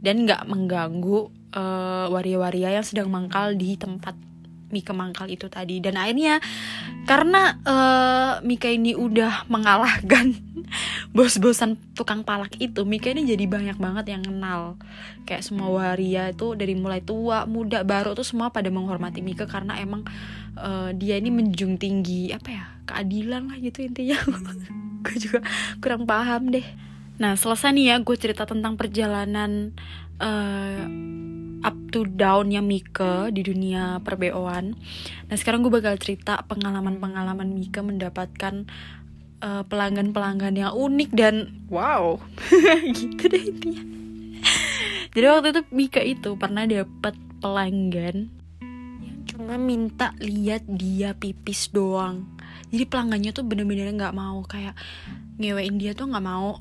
Dan 0.00 0.24
nggak 0.24 0.48
mengganggu 0.48 1.28
uh, 1.52 2.06
waria-waria 2.08 2.72
yang 2.72 2.86
sedang 2.86 3.12
mangkal 3.12 3.52
di 3.52 3.76
tempat 3.76 4.29
Mika 4.70 4.94
mangkal 4.94 5.30
itu 5.30 5.46
tadi. 5.46 5.78
Dan 5.78 5.98
akhirnya 5.98 6.38
karena 7.04 7.58
uh, 7.66 8.32
Mika 8.42 8.70
ini 8.70 8.94
udah 8.94 9.46
mengalahkan 9.50 10.34
bos-bosan 11.16 11.76
tukang 11.94 12.22
palak 12.22 12.54
itu 12.62 12.86
Mika 12.86 13.10
ini 13.10 13.26
jadi 13.26 13.44
banyak 13.46 13.78
banget 13.78 14.14
yang 14.14 14.22
kenal. 14.22 14.78
Kayak 15.26 15.46
semua 15.46 15.68
waria 15.70 16.30
itu 16.30 16.54
dari 16.54 16.74
mulai 16.78 17.02
tua 17.02 17.44
muda 17.44 17.82
baru 17.82 18.14
tuh 18.14 18.26
semua 18.26 18.54
pada 18.54 18.70
menghormati 18.72 19.20
Mika 19.20 19.44
karena 19.50 19.78
emang 19.78 20.06
uh, 20.58 20.90
dia 20.94 21.18
ini 21.18 21.30
menjunjung 21.30 21.76
tinggi 21.76 22.30
apa 22.30 22.48
ya 22.48 22.64
keadilan 22.86 23.50
lah 23.50 23.58
gitu 23.58 23.84
intinya. 23.84 24.18
Gue 25.04 25.16
juga 25.16 25.40
kurang 25.80 26.04
paham 26.04 26.52
deh. 26.52 26.66
Nah 27.20 27.36
selesai 27.36 27.76
nih 27.76 27.92
ya 27.92 27.96
gue 28.00 28.16
cerita 28.16 28.48
tentang 28.48 28.80
perjalanan 28.80 29.76
uh, 30.20 30.84
up 31.60 31.76
to 31.92 32.06
downnya 32.06 32.64
Mika 32.64 33.28
di 33.28 33.44
dunia 33.44 34.00
perbeoan. 34.00 34.76
Nah 35.28 35.36
sekarang 35.36 35.64
gue 35.66 35.72
bakal 35.72 35.96
cerita 36.00 36.40
pengalaman-pengalaman 36.48 37.52
Mika 37.52 37.84
mendapatkan 37.84 38.68
pelanggan 39.40 39.64
pelanggan-pelanggan 39.72 40.52
yang 40.52 40.72
unik 40.76 41.10
dan 41.16 41.64
wow 41.72 42.20
gitu 42.96 43.24
deh 43.24 43.40
intinya. 43.40 43.82
Jadi 45.10 45.26
waktu 45.26 45.48
itu 45.56 45.62
Mika 45.72 46.02
itu 46.04 46.30
pernah 46.36 46.68
dapat 46.68 47.16
pelanggan 47.40 48.28
yang 49.00 49.18
cuma 49.24 49.56
minta 49.56 50.12
lihat 50.20 50.68
dia 50.68 51.16
pipis 51.16 51.72
doang. 51.72 52.28
Jadi 52.70 52.84
pelanggannya 52.86 53.32
tuh 53.32 53.42
bener-bener 53.42 53.90
nggak 53.90 54.12
-bener 54.12 54.28
mau 54.28 54.44
kayak 54.44 54.76
ngewein 55.40 55.80
dia 55.80 55.96
tuh 55.96 56.06
nggak 56.12 56.22
mau 56.24 56.60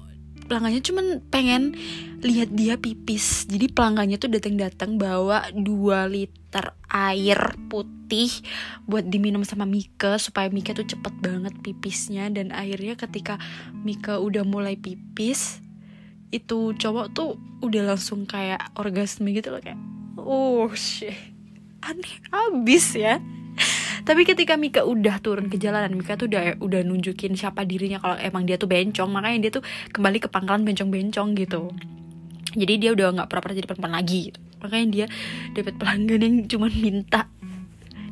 pelanggannya 0.50 0.82
cuman 0.82 1.06
pengen 1.30 1.78
lihat 2.26 2.50
dia 2.52 2.76
pipis. 2.76 3.46
Jadi 3.46 3.70
pelanggannya 3.70 4.18
tuh 4.18 4.34
datang-datang 4.34 4.98
bawa 4.98 5.54
2 5.54 5.64
liter 6.10 6.74
air 6.90 7.40
putih 7.70 8.34
buat 8.90 9.06
diminum 9.06 9.46
sama 9.46 9.70
Mika 9.70 10.18
supaya 10.18 10.50
Mika 10.50 10.74
tuh 10.74 10.90
cepet 10.90 11.14
banget 11.22 11.54
pipisnya. 11.62 12.28
Dan 12.34 12.50
akhirnya 12.50 12.98
ketika 12.98 13.38
Mika 13.86 14.18
udah 14.18 14.42
mulai 14.42 14.76
pipis 14.76 15.62
itu 16.30 16.74
cowok 16.78 17.08
tuh 17.14 17.38
udah 17.62 17.94
langsung 17.94 18.30
kayak 18.30 18.62
orgasme 18.78 19.30
gitu 19.34 19.50
loh 19.50 19.62
kayak 19.62 19.82
oh 20.18 20.70
shit 20.78 21.18
aneh 21.82 22.22
abis 22.30 22.94
ya 22.94 23.18
tapi 24.08 24.22
ketika 24.28 24.60
Mika 24.60 24.86
udah 24.86 25.18
turun 25.24 25.48
ke 25.48 25.58
jalanan 25.58 25.96
Mika 25.96 26.20
tuh 26.20 26.28
udah 26.28 26.60
udah 26.60 26.82
nunjukin 26.86 27.36
siapa 27.36 27.64
dirinya 27.64 28.00
kalau 28.00 28.20
emang 28.20 28.46
dia 28.46 28.60
tuh 28.60 28.70
bencong. 28.70 29.10
Makanya 29.10 29.38
dia 29.42 29.52
tuh 29.60 29.64
kembali 29.96 30.18
ke 30.24 30.28
pangkalan 30.28 30.64
bencong-bencong 30.68 31.36
gitu. 31.40 31.72
Jadi 32.54 32.74
dia 32.82 32.92
udah 32.96 33.16
nggak 33.16 33.28
pernah 33.30 33.56
jadi 33.56 33.68
perempuan 33.68 33.96
lagi. 33.96 34.32
Gitu 34.32 34.40
makanya 34.60 34.88
dia 34.92 35.06
dapat 35.56 35.74
pelanggan 35.80 36.22
yang 36.22 36.36
cuma 36.46 36.68
minta 36.68 37.32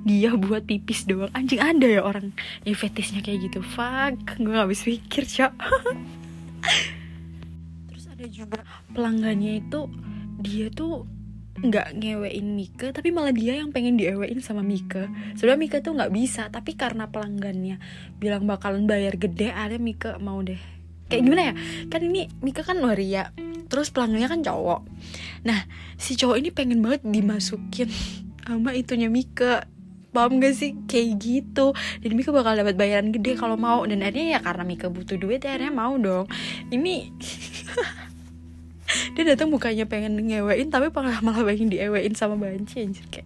dia 0.07 0.31
buat 0.39 0.63
pipis 0.63 1.03
doang. 1.03 1.27
Anjing 1.35 1.59
ada 1.59 1.83
ya 1.83 1.99
orang 1.99 2.31
yang 2.63 2.79
fetisnya 2.79 3.19
kayak 3.19 3.51
gitu. 3.51 3.59
Fuck 3.59 4.39
gue 4.39 4.55
gak 4.55 4.71
bisa 4.71 4.83
pikir 4.87 5.23
cok. 5.27 5.51
Terus 7.91 8.05
ada 8.07 8.25
juga 8.31 8.63
pelanggannya 8.95 9.67
itu 9.67 9.91
dia 10.39 10.71
tuh 10.71 11.03
nggak 11.57 11.97
ngewein 11.97 12.47
Mika 12.53 12.93
tapi 12.93 13.09
malah 13.09 13.33
dia 13.33 13.57
yang 13.57 13.73
pengen 13.73 13.97
diewein 13.97 14.37
sama 14.45 14.61
Mika 14.61 15.09
sebenarnya 15.33 15.59
Mika 15.59 15.77
tuh 15.81 15.97
nggak 15.97 16.13
bisa 16.13 16.53
tapi 16.53 16.77
karena 16.77 17.09
pelanggannya 17.09 17.81
bilang 18.21 18.45
bakalan 18.45 18.85
bayar 18.85 19.17
gede 19.17 19.49
ada 19.49 19.81
Mika 19.81 20.21
mau 20.21 20.41
deh. 20.45 20.59
Kayak 21.07 21.21
gimana 21.23 21.43
ya? 21.49 21.53
Kan 21.87 22.01
ini 22.03 22.27
Mika 22.43 22.61
kan 22.61 22.77
waria 22.83 23.31
terus 23.67 23.91
pelanggannya 23.91 24.29
kan 24.29 24.41
cowok. 24.43 24.81
Nah 25.47 25.65
si 25.97 26.13
cowok 26.13 26.37
ini 26.39 26.49
pengen 26.53 26.79
banget 26.83 27.01
dimasukin 27.03 27.89
sama 28.45 28.71
itunya 28.77 29.11
Mika 29.11 29.65
paham 30.15 30.39
gak 30.41 30.55
sih? 30.55 30.73
Kayak 30.89 31.09
gitu. 31.21 31.77
Jadi 32.01 32.13
Mika 32.17 32.33
bakal 32.33 32.57
dapat 32.57 32.73
bayaran 32.73 33.13
gede 33.13 33.37
kalau 33.37 33.59
mau. 33.59 33.85
Dan 33.85 34.01
akhirnya 34.01 34.37
ya 34.37 34.39
karena 34.41 34.63
Mika 34.65 34.87
butuh 34.89 35.19
duit 35.19 35.43
ya 35.45 35.53
akhirnya 35.53 35.73
mau 35.73 35.93
dong. 35.99 36.25
Ini 36.73 37.11
dia 39.17 39.33
datang 39.33 39.49
bukannya 39.49 39.89
pengen 39.89 40.21
ngewein 40.21 40.69
tapi 40.69 40.93
malah 40.93 41.17
malah 41.25 41.41
pengen 41.41 41.73
diewein 41.73 42.13
sama 42.13 42.37
banci 42.37 42.85
anjir. 42.85 43.09
Kayak 43.09 43.25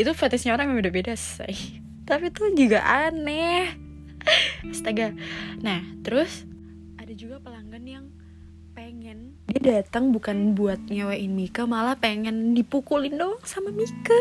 itu 0.00 0.10
fetishnya 0.16 0.56
orang 0.56 0.72
yang 0.72 0.80
beda-beda 0.80 1.12
sih 1.12 1.84
tapi 2.06 2.30
tuh 2.30 2.54
juga 2.54 2.80
aneh. 2.86 3.74
Astaga. 4.64 5.12
Nah 5.60 5.82
terus? 6.06 6.46
Ada 6.96 7.12
juga 7.12 7.42
pelanggan 7.42 7.84
yang 7.84 8.06
pengen 8.72 9.34
dia 9.50 9.82
datang 9.82 10.14
bukan 10.14 10.54
buat 10.54 10.78
ngewein 10.86 11.32
Mika 11.32 11.64
malah 11.66 11.98
pengen 11.98 12.54
dipukulin 12.54 13.18
dong 13.18 13.42
sama 13.42 13.74
Mika. 13.74 14.16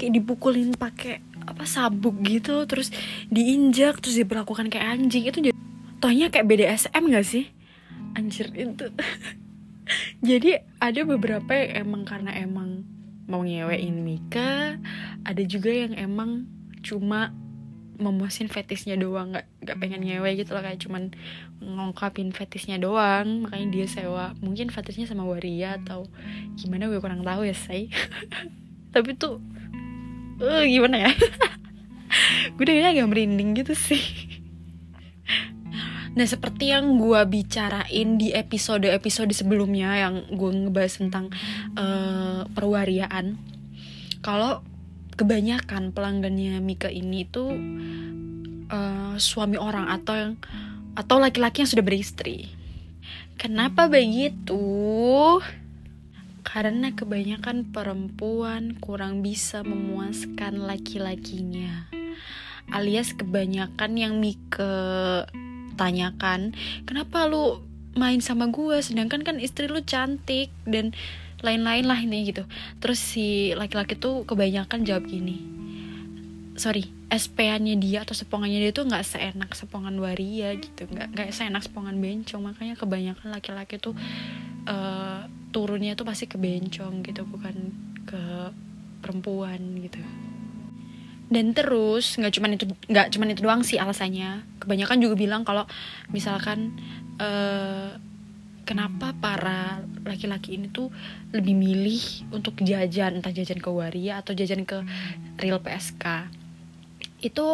Kayak 0.00 0.16
dipukulin 0.16 0.72
pakai 0.72 1.20
apa 1.44 1.64
sabuk 1.68 2.16
gitu 2.24 2.64
terus 2.64 2.88
diinjak 3.28 4.00
terus 4.00 4.16
diperlakukan 4.16 4.72
kayak 4.72 4.96
anjing. 4.96 5.28
Itu 5.28 5.44
jadi 5.44 5.56
tohnya 6.00 6.32
kayak 6.32 6.48
BDSM 6.48 7.04
gak 7.12 7.26
sih? 7.28 7.52
Anjir 8.16 8.48
itu 8.56 8.90
jadi 10.28 10.64
ada 10.78 11.00
beberapa 11.04 11.50
yang 11.52 11.88
emang 11.88 12.02
karena 12.06 12.30
emang 12.36 12.84
mau 13.30 13.46
ngewein 13.46 14.02
Mika 14.02 14.80
ada 15.22 15.42
juga 15.46 15.70
yang 15.70 15.94
emang 15.94 16.50
cuma 16.82 17.30
memuasin 18.00 18.48
fetisnya 18.48 18.96
doang 18.96 19.36
nggak 19.36 19.46
nggak 19.60 19.76
pengen 19.76 20.00
ngewe 20.02 20.32
gitu 20.40 20.56
loh 20.56 20.64
kayak 20.64 20.80
cuman 20.80 21.12
ngungkapin 21.60 22.32
fetisnya 22.32 22.80
doang 22.80 23.44
makanya 23.44 23.68
dia 23.68 23.86
sewa. 23.86 24.32
Mungkin 24.40 24.72
fetisnya 24.72 25.04
sama 25.04 25.28
waria 25.28 25.76
atau 25.76 26.08
gimana 26.56 26.88
gue 26.88 26.96
kurang 26.98 27.20
tahu 27.20 27.44
ya 27.44 27.52
say. 27.52 27.92
Tapi 28.96 29.14
tuh 29.20 29.38
uh, 30.40 30.64
gimana 30.64 31.06
ya? 31.06 31.12
Gue 32.58 32.66
dengannya 32.66 32.90
agak 32.90 33.06
merinding 33.06 33.54
gitu 33.54 33.78
sih 33.78 34.02
Nah 36.10 36.26
seperti 36.26 36.74
yang 36.74 36.98
gue 36.98 37.20
bicarain 37.30 38.18
di 38.18 38.34
episode-episode 38.34 39.30
sebelumnya 39.30 39.94
yang 39.94 40.26
gue 40.26 40.50
ngebahas 40.50 40.98
tentang 40.98 41.30
uh, 41.78 42.42
perwariaan, 42.50 43.38
kalau 44.20 44.66
kebanyakan 45.14 45.92
pelanggannya 45.94 46.58
Mika 46.58 46.90
ini 46.90 47.28
tuh 47.28 47.54
uh, 48.72 49.14
suami 49.20 49.60
orang 49.60 49.86
atau 49.92 50.14
yang 50.16 50.32
atau 50.98 51.16
laki-laki 51.22 51.62
yang 51.62 51.70
sudah 51.70 51.86
beristri. 51.86 52.50
Kenapa 53.38 53.88
begitu? 53.88 54.60
Karena 56.44 56.92
kebanyakan 56.92 57.70
perempuan 57.70 58.76
kurang 58.82 59.22
bisa 59.22 59.62
memuaskan 59.62 60.66
laki-lakinya. 60.66 61.88
Alias 62.68 63.14
kebanyakan 63.16 63.92
yang 63.96 64.18
Mika 64.18 65.24
tanyakan 65.80 66.52
kenapa 66.84 67.24
lu 67.24 67.64
main 67.96 68.20
sama 68.20 68.52
gue 68.52 68.84
sedangkan 68.84 69.24
kan 69.24 69.40
istri 69.40 69.66
lu 69.66 69.80
cantik 69.80 70.52
dan 70.68 70.92
lain-lain 71.40 71.88
lah 71.88 71.96
ini 71.96 72.28
gitu. 72.28 72.44
Terus 72.84 73.00
si 73.00 73.56
laki-laki 73.56 73.96
tuh 73.96 74.28
kebanyakan 74.28 74.84
jawab 74.84 75.08
gini 75.08 75.60
sorry 76.60 76.84
SPA-nya 77.08 77.80
dia 77.80 78.04
atau 78.04 78.12
sepongannya 78.12 78.60
dia 78.60 78.72
tuh 78.76 78.84
nggak 78.84 79.02
seenak 79.02 79.50
sepongan 79.56 79.96
waria 79.96 80.52
gitu. 80.60 80.84
Nggak 80.86 81.08
nggak 81.16 81.28
seenak 81.32 81.64
sepongan 81.64 81.96
bencong. 81.96 82.44
Makanya 82.44 82.76
kebanyakan 82.76 83.32
laki-laki 83.32 83.80
tuh 83.80 83.96
uh, 84.68 85.24
turunnya 85.50 85.96
tuh 85.98 86.06
pasti 86.06 86.30
ke 86.30 86.38
bencong 86.38 87.02
gitu 87.02 87.26
bukan 87.26 87.74
ke 88.06 88.22
perempuan 89.00 89.58
gitu 89.80 89.98
dan 91.30 91.54
terus 91.54 92.18
nggak 92.18 92.34
cuman 92.34 92.50
itu 92.58 92.66
nggak 92.90 93.14
cuman 93.14 93.28
itu 93.30 93.40
doang 93.46 93.62
sih 93.62 93.78
alasannya. 93.78 94.42
Kebanyakan 94.58 94.98
juga 94.98 95.14
bilang 95.14 95.46
kalau 95.46 95.62
misalkan 96.10 96.74
uh, 97.22 97.94
kenapa 98.66 99.14
para 99.14 99.86
laki-laki 100.02 100.58
ini 100.58 100.74
tuh 100.74 100.90
lebih 101.30 101.54
milih 101.54 102.34
untuk 102.34 102.58
jajan 102.58 103.22
entah 103.22 103.30
jajan 103.30 103.62
ke 103.62 103.70
waria 103.70 104.18
atau 104.18 104.34
jajan 104.34 104.66
ke 104.66 104.82
real 105.38 105.62
PSK 105.62 106.26
itu 107.22 107.46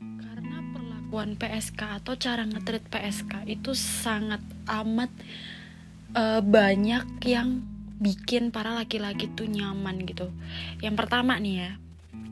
karena 0.00 0.58
perlakuan 0.76 1.36
PSK 1.40 2.04
atau 2.04 2.12
cara 2.20 2.44
ngetrit 2.44 2.84
PSK 2.92 3.48
itu 3.48 3.72
sangat 3.72 4.44
amat 4.68 5.08
uh, 6.12 6.44
banyak 6.44 7.24
yang 7.24 7.64
bikin 7.98 8.54
para 8.54 8.76
laki-laki 8.76 9.26
tuh 9.34 9.50
nyaman 9.50 10.06
gitu. 10.06 10.30
Yang 10.78 10.94
pertama 11.02 11.34
nih 11.40 11.66
ya 11.66 11.72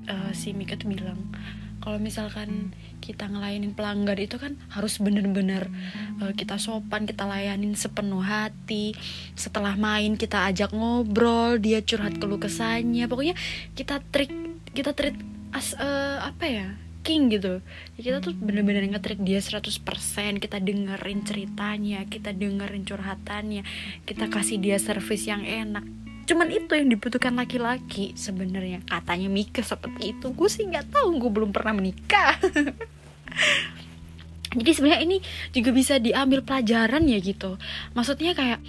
uh, 0.08 0.32
si 0.32 0.54
Mika 0.56 0.78
tuh 0.78 0.90
bilang 0.90 1.18
kalau 1.86 2.02
misalkan 2.02 2.74
kita 2.98 3.30
ngelayanin 3.30 3.70
pelanggan 3.70 4.18
itu 4.18 4.42
kan 4.42 4.58
harus 4.74 4.98
bener-bener 4.98 5.70
uh, 6.18 6.34
kita 6.34 6.58
sopan 6.58 7.06
kita 7.06 7.22
layanin 7.22 7.78
sepenuh 7.78 8.26
hati. 8.26 8.98
Setelah 9.38 9.78
main 9.78 10.18
kita 10.18 10.50
ajak 10.50 10.74
ngobrol 10.74 11.62
dia 11.62 11.78
curhat 11.86 12.18
keluh 12.18 12.42
kesahnya. 12.42 13.06
Pokoknya 13.06 13.38
kita 13.78 14.02
trik 14.10 14.34
kita 14.74 14.98
treat 14.98 15.14
as 15.54 15.78
uh, 15.78 16.26
apa 16.26 16.44
ya 16.50 16.68
king 17.06 17.30
gitu. 17.30 17.62
Ya, 17.94 18.00
kita 18.02 18.18
tuh 18.18 18.34
bener-bener 18.34 18.82
ngetrik 18.90 19.22
dia 19.22 19.38
100% 19.38 19.62
kita 20.42 20.58
dengerin 20.58 21.22
ceritanya 21.22 22.02
kita 22.10 22.34
dengerin 22.34 22.82
curhatannya. 22.82 23.62
Kita 24.02 24.26
kasih 24.26 24.58
dia 24.58 24.82
service 24.82 25.30
yang 25.30 25.46
enak 25.46 25.86
cuman 26.26 26.50
itu 26.50 26.74
yang 26.74 26.90
dibutuhkan 26.90 27.38
laki-laki 27.38 28.12
sebenarnya. 28.18 28.82
Katanya 28.84 29.30
Mika 29.30 29.62
seperti 29.62 30.18
itu. 30.18 30.34
Gue 30.34 30.50
sih 30.50 30.66
nggak 30.66 30.90
tahu 30.90 31.22
gue 31.22 31.30
belum 31.30 31.54
pernah 31.54 31.78
menikah. 31.78 32.34
Jadi 34.56 34.70
sebenarnya 34.72 35.02
ini 35.04 35.16
juga 35.52 35.70
bisa 35.70 36.00
diambil 36.02 36.42
pelajaran 36.42 37.04
ya 37.06 37.18
gitu. 37.20 37.60
Maksudnya 37.92 38.32
kayak 38.32 38.60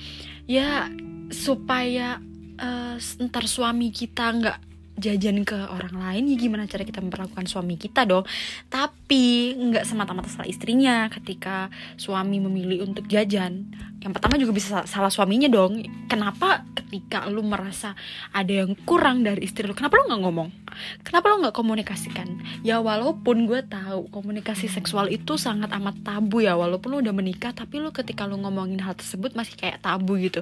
ya 0.46 0.92
supaya 1.32 2.20
uh, 2.60 2.96
ntar 3.28 3.46
suami 3.48 3.90
kita 3.90 4.26
nggak 4.38 4.58
jajan 4.98 5.46
ke 5.46 5.54
orang 5.54 5.94
lain 5.94 6.34
ya 6.34 6.36
gimana 6.42 6.66
cara 6.66 6.82
kita 6.82 7.00
memperlakukan 7.00 7.46
suami 7.46 7.80
kita 7.80 8.04
dong. 8.04 8.26
Tapi 8.68 9.56
nggak 9.56 9.86
semata-mata 9.86 10.28
salah 10.28 10.50
istrinya 10.50 11.08
ketika 11.14 11.70
suami 11.96 12.42
memilih 12.42 12.84
untuk 12.84 13.06
jajan 13.08 13.70
yang 14.08 14.16
pertama 14.16 14.40
juga 14.40 14.56
bisa 14.56 14.88
salah 14.88 15.12
suaminya 15.12 15.52
dong. 15.52 15.84
Kenapa 16.08 16.64
ketika 16.72 17.28
lu 17.28 17.44
merasa 17.44 17.92
ada 18.32 18.64
yang 18.64 18.72
kurang 18.88 19.28
dari 19.28 19.44
istri 19.44 19.68
lu 19.68 19.76
kenapa 19.76 20.00
lu 20.00 20.08
nggak 20.08 20.22
ngomong? 20.24 20.50
Kenapa 21.04 21.36
lu 21.36 21.44
nggak 21.44 21.52
komunikasikan? 21.52 22.40
Ya 22.64 22.80
walaupun 22.80 23.52
gue 23.52 23.68
tahu 23.68 24.08
komunikasi 24.08 24.72
seksual 24.72 25.12
itu 25.12 25.36
sangat 25.36 25.76
amat 25.76 26.08
tabu 26.08 26.40
ya 26.40 26.56
walaupun 26.56 26.96
lu 26.96 26.98
udah 27.04 27.12
menikah 27.12 27.52
tapi 27.52 27.84
lu 27.84 27.92
ketika 27.92 28.24
lu 28.24 28.40
ngomongin 28.40 28.80
hal 28.80 28.96
tersebut 28.96 29.36
masih 29.36 29.60
kayak 29.60 29.84
tabu 29.84 30.16
gitu. 30.16 30.40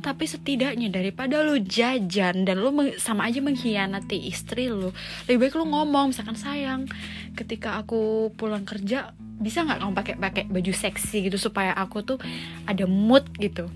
Tapi 0.00 0.24
setidaknya 0.24 0.88
daripada 0.88 1.44
lu 1.44 1.60
jajan 1.60 2.48
dan 2.48 2.64
lu 2.64 2.72
sama 2.96 3.28
aja 3.28 3.44
mengkhianati 3.44 4.24
istri 4.24 4.72
lu 4.72 4.88
lebih 5.28 5.52
baik 5.52 5.54
lu 5.60 5.68
ngomong 5.68 6.16
misalkan 6.16 6.40
sayang 6.40 6.88
ketika 7.36 7.76
aku 7.76 8.32
pulang 8.40 8.64
kerja 8.64 9.12
bisa 9.42 9.66
nggak 9.66 9.78
kamu 9.82 9.92
pakai 9.92 10.14
pakai 10.16 10.44
baju 10.46 10.72
seksi 10.72 11.26
gitu 11.26 11.36
supaya 11.36 11.74
aku 11.74 12.06
tuh 12.06 12.18
ada 12.64 12.86
mood 12.86 13.26
gitu? 13.36 13.66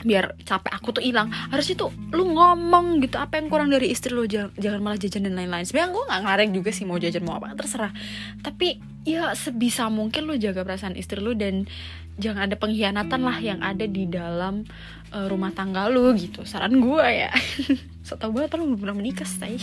Biar 0.00 0.32
capek 0.44 0.72
aku 0.72 0.96
tuh 0.96 1.02
hilang. 1.04 1.32
Harusnya 1.32 1.76
tuh 1.76 1.90
lu 2.12 2.28
ngomong 2.36 3.00
gitu 3.04 3.16
apa 3.16 3.40
yang 3.40 3.48
kurang 3.48 3.72
dari 3.72 3.88
istri 3.92 4.12
lu 4.12 4.28
jangan, 4.28 4.52
jangan 4.60 4.80
malah 4.80 4.98
jajan 5.00 5.28
dan 5.28 5.34
lain-lain. 5.36 5.64
Sebenarnya 5.64 5.90
gue 5.92 6.04
nggak 6.08 6.22
ngareng 6.24 6.50
juga 6.52 6.70
sih 6.72 6.84
mau 6.84 7.00
jajan 7.00 7.24
mau 7.24 7.36
apa 7.40 7.56
terserah. 7.56 7.92
Tapi 8.44 8.80
ya 9.08 9.32
sebisa 9.32 9.88
mungkin 9.88 10.28
lu 10.28 10.36
jaga 10.36 10.60
perasaan 10.64 10.96
istri 10.96 11.20
lu 11.24 11.32
dan 11.32 11.64
jangan 12.20 12.48
ada 12.48 12.56
pengkhianatan 12.60 13.20
lah 13.24 13.40
yang 13.40 13.60
ada 13.64 13.88
di 13.88 14.04
dalam 14.04 14.68
uh, 15.12 15.26
rumah 15.28 15.52
tangga 15.56 15.88
lu 15.88 16.12
gitu. 16.16 16.44
Saran 16.44 16.80
gue 16.80 17.06
ya. 17.08 17.32
So 18.06 18.16
tau 18.16 18.32
banget 18.32 18.56
lu 18.58 18.74
belum 18.74 18.78
pernah 18.80 18.96
menikah 18.96 19.28
say 19.28 19.60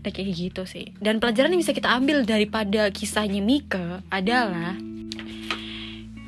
nah 0.00 0.10
kayak 0.12 0.32
gitu 0.32 0.62
sih. 0.64 0.96
Dan 1.00 1.20
pelajaran 1.20 1.52
yang 1.52 1.60
bisa 1.60 1.76
kita 1.76 1.92
ambil 1.92 2.24
daripada 2.24 2.88
kisahnya 2.88 3.44
Mika 3.44 4.00
adalah 4.08 4.76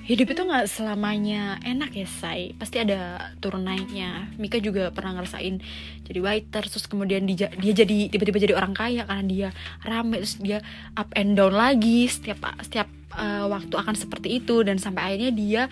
hidup 0.03 0.35
itu 0.35 0.43
nggak 0.43 0.67
selamanya 0.67 1.63
enak 1.63 1.95
ya 1.95 2.09
say 2.11 2.59
pasti 2.59 2.83
ada 2.83 3.31
turun 3.39 3.63
naiknya. 3.63 4.35
Mika 4.35 4.59
juga 4.59 4.91
pernah 4.91 5.23
ngerasain 5.23 5.63
jadi 6.03 6.19
waiter 6.19 6.67
terus 6.67 6.91
kemudian 6.91 7.23
dia, 7.23 7.47
dia 7.55 7.73
jadi 7.73 8.11
tiba-tiba 8.11 8.39
jadi 8.43 8.55
orang 8.59 8.75
kaya 8.75 9.07
karena 9.07 9.25
dia 9.25 9.49
rame 9.87 10.19
terus 10.19 10.43
dia 10.43 10.59
up 10.99 11.07
and 11.15 11.39
down 11.39 11.55
lagi 11.55 12.11
setiap 12.11 12.43
setiap 12.59 12.91
uh, 13.15 13.47
waktu 13.47 13.75
akan 13.79 13.95
seperti 13.95 14.43
itu. 14.43 14.67
Dan 14.67 14.83
sampai 14.83 15.15
akhirnya 15.15 15.31
dia 15.31 15.63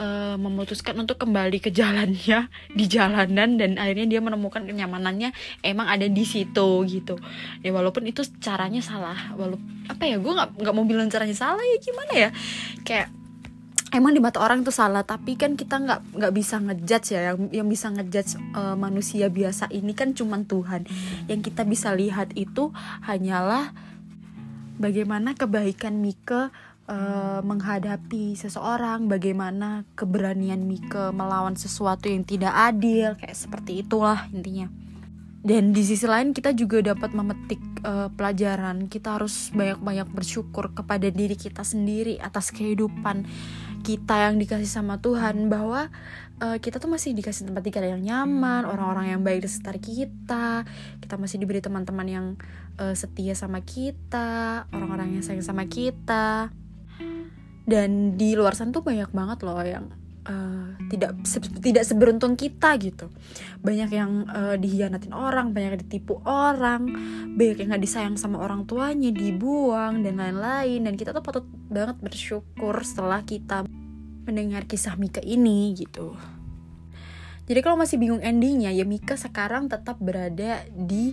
uh, 0.00 0.40
memutuskan 0.40 0.96
untuk 0.96 1.20
kembali 1.20 1.60
ke 1.60 1.68
jalannya 1.68 2.48
di 2.78 2.84
jalanan. 2.88 3.60
Dan 3.60 3.76
akhirnya 3.76 4.16
dia 4.16 4.20
menemukan 4.24 4.64
kenyamanannya 4.64 5.34
emang 5.60 5.86
ada 5.92 6.08
di 6.08 6.24
situ 6.24 6.88
gitu. 6.88 7.20
Ya 7.60 7.70
walaupun 7.74 8.08
itu 8.08 8.24
caranya 8.40 8.80
salah 8.80 9.36
walaupun 9.36 9.84
apa 9.84 10.08
ya 10.08 10.16
gue 10.16 10.32
nggak 10.32 10.50
nggak 10.64 10.74
mau 10.74 10.88
bilang 10.88 11.12
caranya 11.12 11.36
salah 11.36 11.60
ya 11.60 11.76
gimana 11.84 12.12
ya? 12.16 12.30
Kayak 12.80 13.08
emang 13.94 14.12
di 14.12 14.20
mata 14.20 14.42
orang 14.42 14.66
itu 14.66 14.74
salah 14.74 15.06
tapi 15.06 15.38
kan 15.38 15.54
kita 15.54 15.78
nggak 15.78 16.00
nggak 16.18 16.32
bisa 16.34 16.58
ngejudge 16.58 17.14
ya. 17.14 17.32
Yang 17.32 17.38
yang 17.54 17.68
bisa 17.70 17.86
ngejudge 17.94 18.30
uh, 18.58 18.74
manusia 18.74 19.30
biasa 19.30 19.70
ini 19.70 19.94
kan 19.94 20.12
cuman 20.12 20.44
Tuhan. 20.44 20.84
Yang 21.30 21.40
kita 21.54 21.62
bisa 21.62 21.94
lihat 21.94 22.34
itu 22.34 22.74
hanyalah 23.06 23.70
bagaimana 24.82 25.38
kebaikan 25.38 26.02
Mika 26.02 26.50
uh, 26.90 27.40
menghadapi 27.46 28.34
seseorang 28.34 29.06
bagaimana 29.06 29.86
keberanian 29.94 30.66
Mika 30.66 31.14
melawan 31.14 31.54
sesuatu 31.54 32.10
yang 32.10 32.26
tidak 32.26 32.52
adil 32.52 33.14
kayak 33.14 33.38
seperti 33.38 33.86
itulah 33.86 34.26
intinya. 34.34 34.66
Dan 35.44 35.76
di 35.76 35.84
sisi 35.84 36.08
lain 36.08 36.32
kita 36.32 36.56
juga 36.56 36.80
dapat 36.80 37.12
memetik 37.12 37.60
uh, 37.84 38.08
pelajaran. 38.16 38.88
Kita 38.88 39.20
harus 39.20 39.52
banyak-banyak 39.52 40.08
bersyukur 40.08 40.72
kepada 40.72 41.12
diri 41.12 41.36
kita 41.36 41.60
sendiri 41.60 42.16
atas 42.16 42.48
kehidupan 42.48 43.28
kita 43.84 44.32
yang 44.32 44.40
dikasih 44.40 44.66
sama 44.66 44.96
Tuhan 45.04 45.52
bahwa 45.52 45.92
uh, 46.40 46.56
kita 46.56 46.80
tuh 46.80 46.88
masih 46.88 47.12
dikasih 47.12 47.52
tempat 47.52 47.60
tinggal 47.60 47.84
yang 47.84 48.00
nyaman 48.00 48.64
orang-orang 48.64 49.12
yang 49.12 49.20
baik 49.20 49.44
di 49.44 49.48
sekitar 49.52 49.76
kita 49.76 50.64
kita 51.04 51.14
masih 51.20 51.36
diberi 51.36 51.60
teman-teman 51.60 52.06
yang 52.08 52.26
uh, 52.80 52.96
setia 52.96 53.36
sama 53.36 53.60
kita 53.60 54.64
orang-orang 54.72 55.20
yang 55.20 55.22
sayang 55.22 55.44
sama 55.44 55.68
kita. 55.68 56.48
Dan 57.64 58.20
di 58.20 58.36
luar 58.36 58.52
sana 58.52 58.76
tuh 58.76 58.84
banyak 58.84 59.08
banget 59.08 59.40
loh 59.40 59.56
yang 59.64 59.88
uh, 60.28 60.76
tidak 60.88 61.16
se 61.24 61.38
tidak 61.60 61.84
seberuntung 61.84 62.34
kita 62.34 62.76
gitu. 62.80 63.08
Banyak 63.60 63.90
yang 63.92 64.28
uh, 64.28 64.56
dihianatin 64.56 65.12
orang 65.12 65.52
banyak 65.52 65.76
yang 65.76 65.82
ditipu 65.84 66.20
orang 66.24 66.88
banyak 67.36 67.56
yang 67.64 67.68
nggak 67.74 67.84
disayang 67.84 68.16
sama 68.16 68.40
orang 68.40 68.64
tuanya 68.68 69.12
dibuang 69.12 70.04
dan 70.04 70.20
lain-lain. 70.20 70.84
Dan 70.84 70.94
kita 70.96 71.12
tuh 71.12 71.24
patut 71.24 71.44
banget 71.68 72.00
bersyukur 72.00 72.74
setelah 72.84 73.22
kita 73.22 73.64
mendengar 74.24 74.64
kisah 74.64 74.96
Mika 74.96 75.20
ini 75.20 75.76
gitu. 75.76 76.16
Jadi 77.44 77.60
kalau 77.60 77.76
masih 77.76 78.00
bingung 78.00 78.24
endingnya 78.24 78.72
ya 78.72 78.88
Mika 78.88 79.20
sekarang 79.20 79.68
tetap 79.68 80.00
berada 80.00 80.64
di 80.72 81.12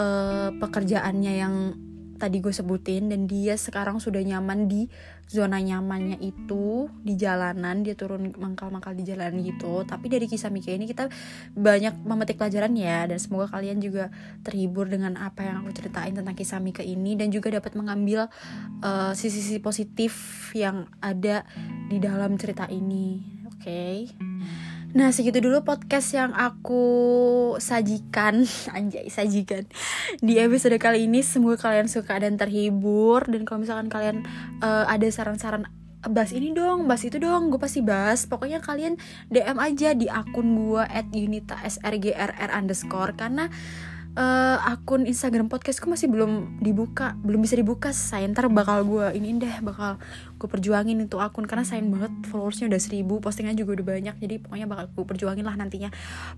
uh, 0.00 0.48
pekerjaannya 0.56 1.32
yang 1.36 1.54
tadi 2.18 2.42
gue 2.42 2.50
sebutin 2.50 3.12
dan 3.12 3.30
dia 3.30 3.54
sekarang 3.54 4.02
sudah 4.02 4.18
nyaman 4.24 4.66
di 4.66 4.90
zona 5.28 5.60
nyamannya 5.60 6.18
itu 6.24 6.88
di 7.04 7.14
jalanan 7.14 7.84
dia 7.84 7.92
turun 7.92 8.32
mangkal-mangkal 8.32 8.96
di 8.96 9.04
jalan 9.04 9.44
gitu 9.44 9.84
tapi 9.84 10.08
dari 10.08 10.24
kisah 10.24 10.48
Mika 10.48 10.72
ini 10.72 10.88
kita 10.88 11.12
banyak 11.52 12.00
memetik 12.02 12.40
pelajaran 12.40 12.72
ya 12.72 13.04
dan 13.04 13.20
semoga 13.20 13.52
kalian 13.52 13.78
juga 13.84 14.08
terhibur 14.40 14.88
dengan 14.88 15.20
apa 15.20 15.44
yang 15.44 15.62
aku 15.62 15.76
ceritain 15.76 16.16
tentang 16.16 16.32
kisah 16.32 16.58
Mika 16.64 16.80
ini 16.80 17.14
dan 17.14 17.28
juga 17.28 17.52
dapat 17.52 17.76
mengambil 17.76 18.32
eh, 18.80 19.12
sisi-sisi 19.12 19.60
uh, 19.60 19.64
positif 19.64 20.12
yang 20.56 20.88
ada 21.04 21.44
di 21.92 22.00
dalam 22.00 22.40
cerita 22.40 22.64
ini 22.72 23.20
oke 23.44 23.60
okay? 23.60 24.08
Nah 24.96 25.12
segitu 25.12 25.44
dulu 25.44 25.60
podcast 25.68 26.16
yang 26.16 26.32
aku 26.32 26.80
sajikan. 27.60 28.48
Anjay 28.76 29.12
sajikan. 29.12 29.68
Di 30.24 30.40
episode 30.40 30.80
kali 30.80 31.04
ini 31.04 31.20
Semoga 31.20 31.60
kalian 31.60 31.92
suka 31.92 32.16
dan 32.16 32.40
terhibur. 32.40 33.28
Dan 33.28 33.44
kalau 33.44 33.68
misalkan 33.68 33.92
kalian 33.92 34.24
uh, 34.64 34.88
ada 34.88 35.04
saran-saran 35.12 35.68
bahas 36.08 36.32
ini 36.32 36.56
dong, 36.56 36.88
bahas 36.88 37.04
itu 37.04 37.20
dong, 37.20 37.52
gue 37.52 37.60
pasti 37.60 37.84
bahas. 37.84 38.24
Pokoknya 38.24 38.64
kalian 38.64 38.96
DM 39.28 39.60
aja 39.60 39.92
di 39.92 40.08
akun 40.08 40.56
gue 40.56 40.80
at 40.80 41.04
unita 41.12 41.60
srgrr 41.68 42.48
underscore. 42.48 43.12
Karena 43.12 43.52
uh, 44.18 44.58
akun 44.66 45.06
Instagram 45.06 45.46
podcastku 45.46 45.86
masih 45.86 46.10
belum 46.10 46.58
dibuka 46.58 47.14
belum 47.22 47.46
bisa 47.46 47.54
dibuka 47.54 47.94
saya 47.94 48.26
ntar 48.26 48.50
bakal 48.50 48.82
gue 48.82 49.14
ini 49.14 49.38
deh 49.38 49.62
bakal 49.62 50.02
gue 50.38 50.48
perjuangin 50.50 50.98
itu 50.98 51.16
akun 51.22 51.46
karena 51.46 51.62
sayang 51.62 51.94
banget 51.94 52.10
followersnya 52.26 52.66
udah 52.66 52.80
seribu 52.82 53.22
postingan 53.22 53.54
juga 53.54 53.78
udah 53.78 53.86
banyak 53.86 54.16
jadi 54.18 54.34
pokoknya 54.42 54.66
bakal 54.66 54.84
gue 54.90 55.04
perjuangin 55.06 55.44
lah 55.46 55.54
nantinya. 55.54 55.90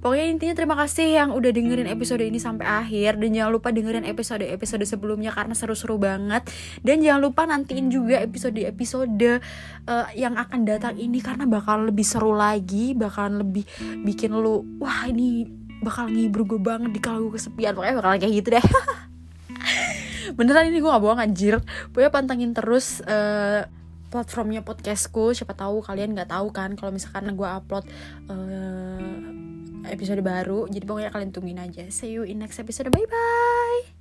Pokoknya 0.02 0.26
intinya 0.28 0.54
terima 0.56 0.76
kasih 0.76 1.08
yang 1.16 1.30
udah 1.32 1.50
dengerin 1.54 1.88
episode 1.88 2.20
ini 2.20 2.36
sampai 2.42 2.66
akhir 2.66 3.16
dan 3.22 3.30
jangan 3.32 3.52
lupa 3.52 3.68
dengerin 3.70 4.04
episode 4.04 4.44
episode 4.44 4.84
sebelumnya 4.84 5.32
karena 5.32 5.54
seru-seru 5.56 5.96
banget. 5.96 6.44
Dan 6.82 7.00
jangan 7.00 7.20
lupa 7.22 7.46
nantiin 7.46 7.88
juga 7.88 8.20
episode 8.20 8.58
episode 8.60 9.40
uh, 9.86 10.08
yang 10.18 10.36
akan 10.36 10.66
datang 10.66 10.98
ini 10.98 11.22
karena 11.22 11.48
bakal 11.48 11.88
lebih 11.88 12.04
seru 12.04 12.34
lagi 12.34 12.92
bakalan 12.92 13.46
lebih 13.46 13.64
bikin 14.02 14.34
lu 14.34 14.64
wah 14.82 15.06
ini 15.08 15.59
bakal 15.80 16.08
ngibur 16.08 16.44
gue 16.46 16.60
banget 16.60 16.90
di 16.92 17.00
kalau 17.00 17.28
gue 17.28 17.36
kesepian. 17.40 17.72
Pokoknya 17.76 17.96
bakal 18.00 18.20
kayak 18.20 18.34
gitu 18.34 18.48
deh. 18.56 18.66
Beneran 20.38 20.70
ini 20.70 20.78
gue 20.78 20.90
gak 20.90 21.02
bohong 21.02 21.20
anjir. 21.20 21.58
Pokoknya 21.90 22.12
pantengin 22.12 22.52
terus 22.54 23.02
uh, 23.04 23.66
platformnya 24.12 24.62
podcastku. 24.62 25.32
Siapa 25.32 25.54
tahu 25.54 25.80
kalian 25.80 26.12
nggak 26.14 26.30
tahu 26.34 26.50
kan 26.50 26.74
kalau 26.74 26.92
misalkan 26.92 27.32
gue 27.34 27.48
upload 27.48 27.84
uh, 28.28 29.88
episode 29.88 30.20
baru. 30.20 30.66
Jadi 30.68 30.84
pokoknya 30.84 31.10
kalian 31.14 31.30
tungguin 31.32 31.60
aja. 31.62 31.86
See 31.88 32.14
you 32.14 32.26
in 32.26 32.42
next 32.42 32.60
episode. 32.60 32.90
Bye 32.92 33.06
bye 33.08 34.00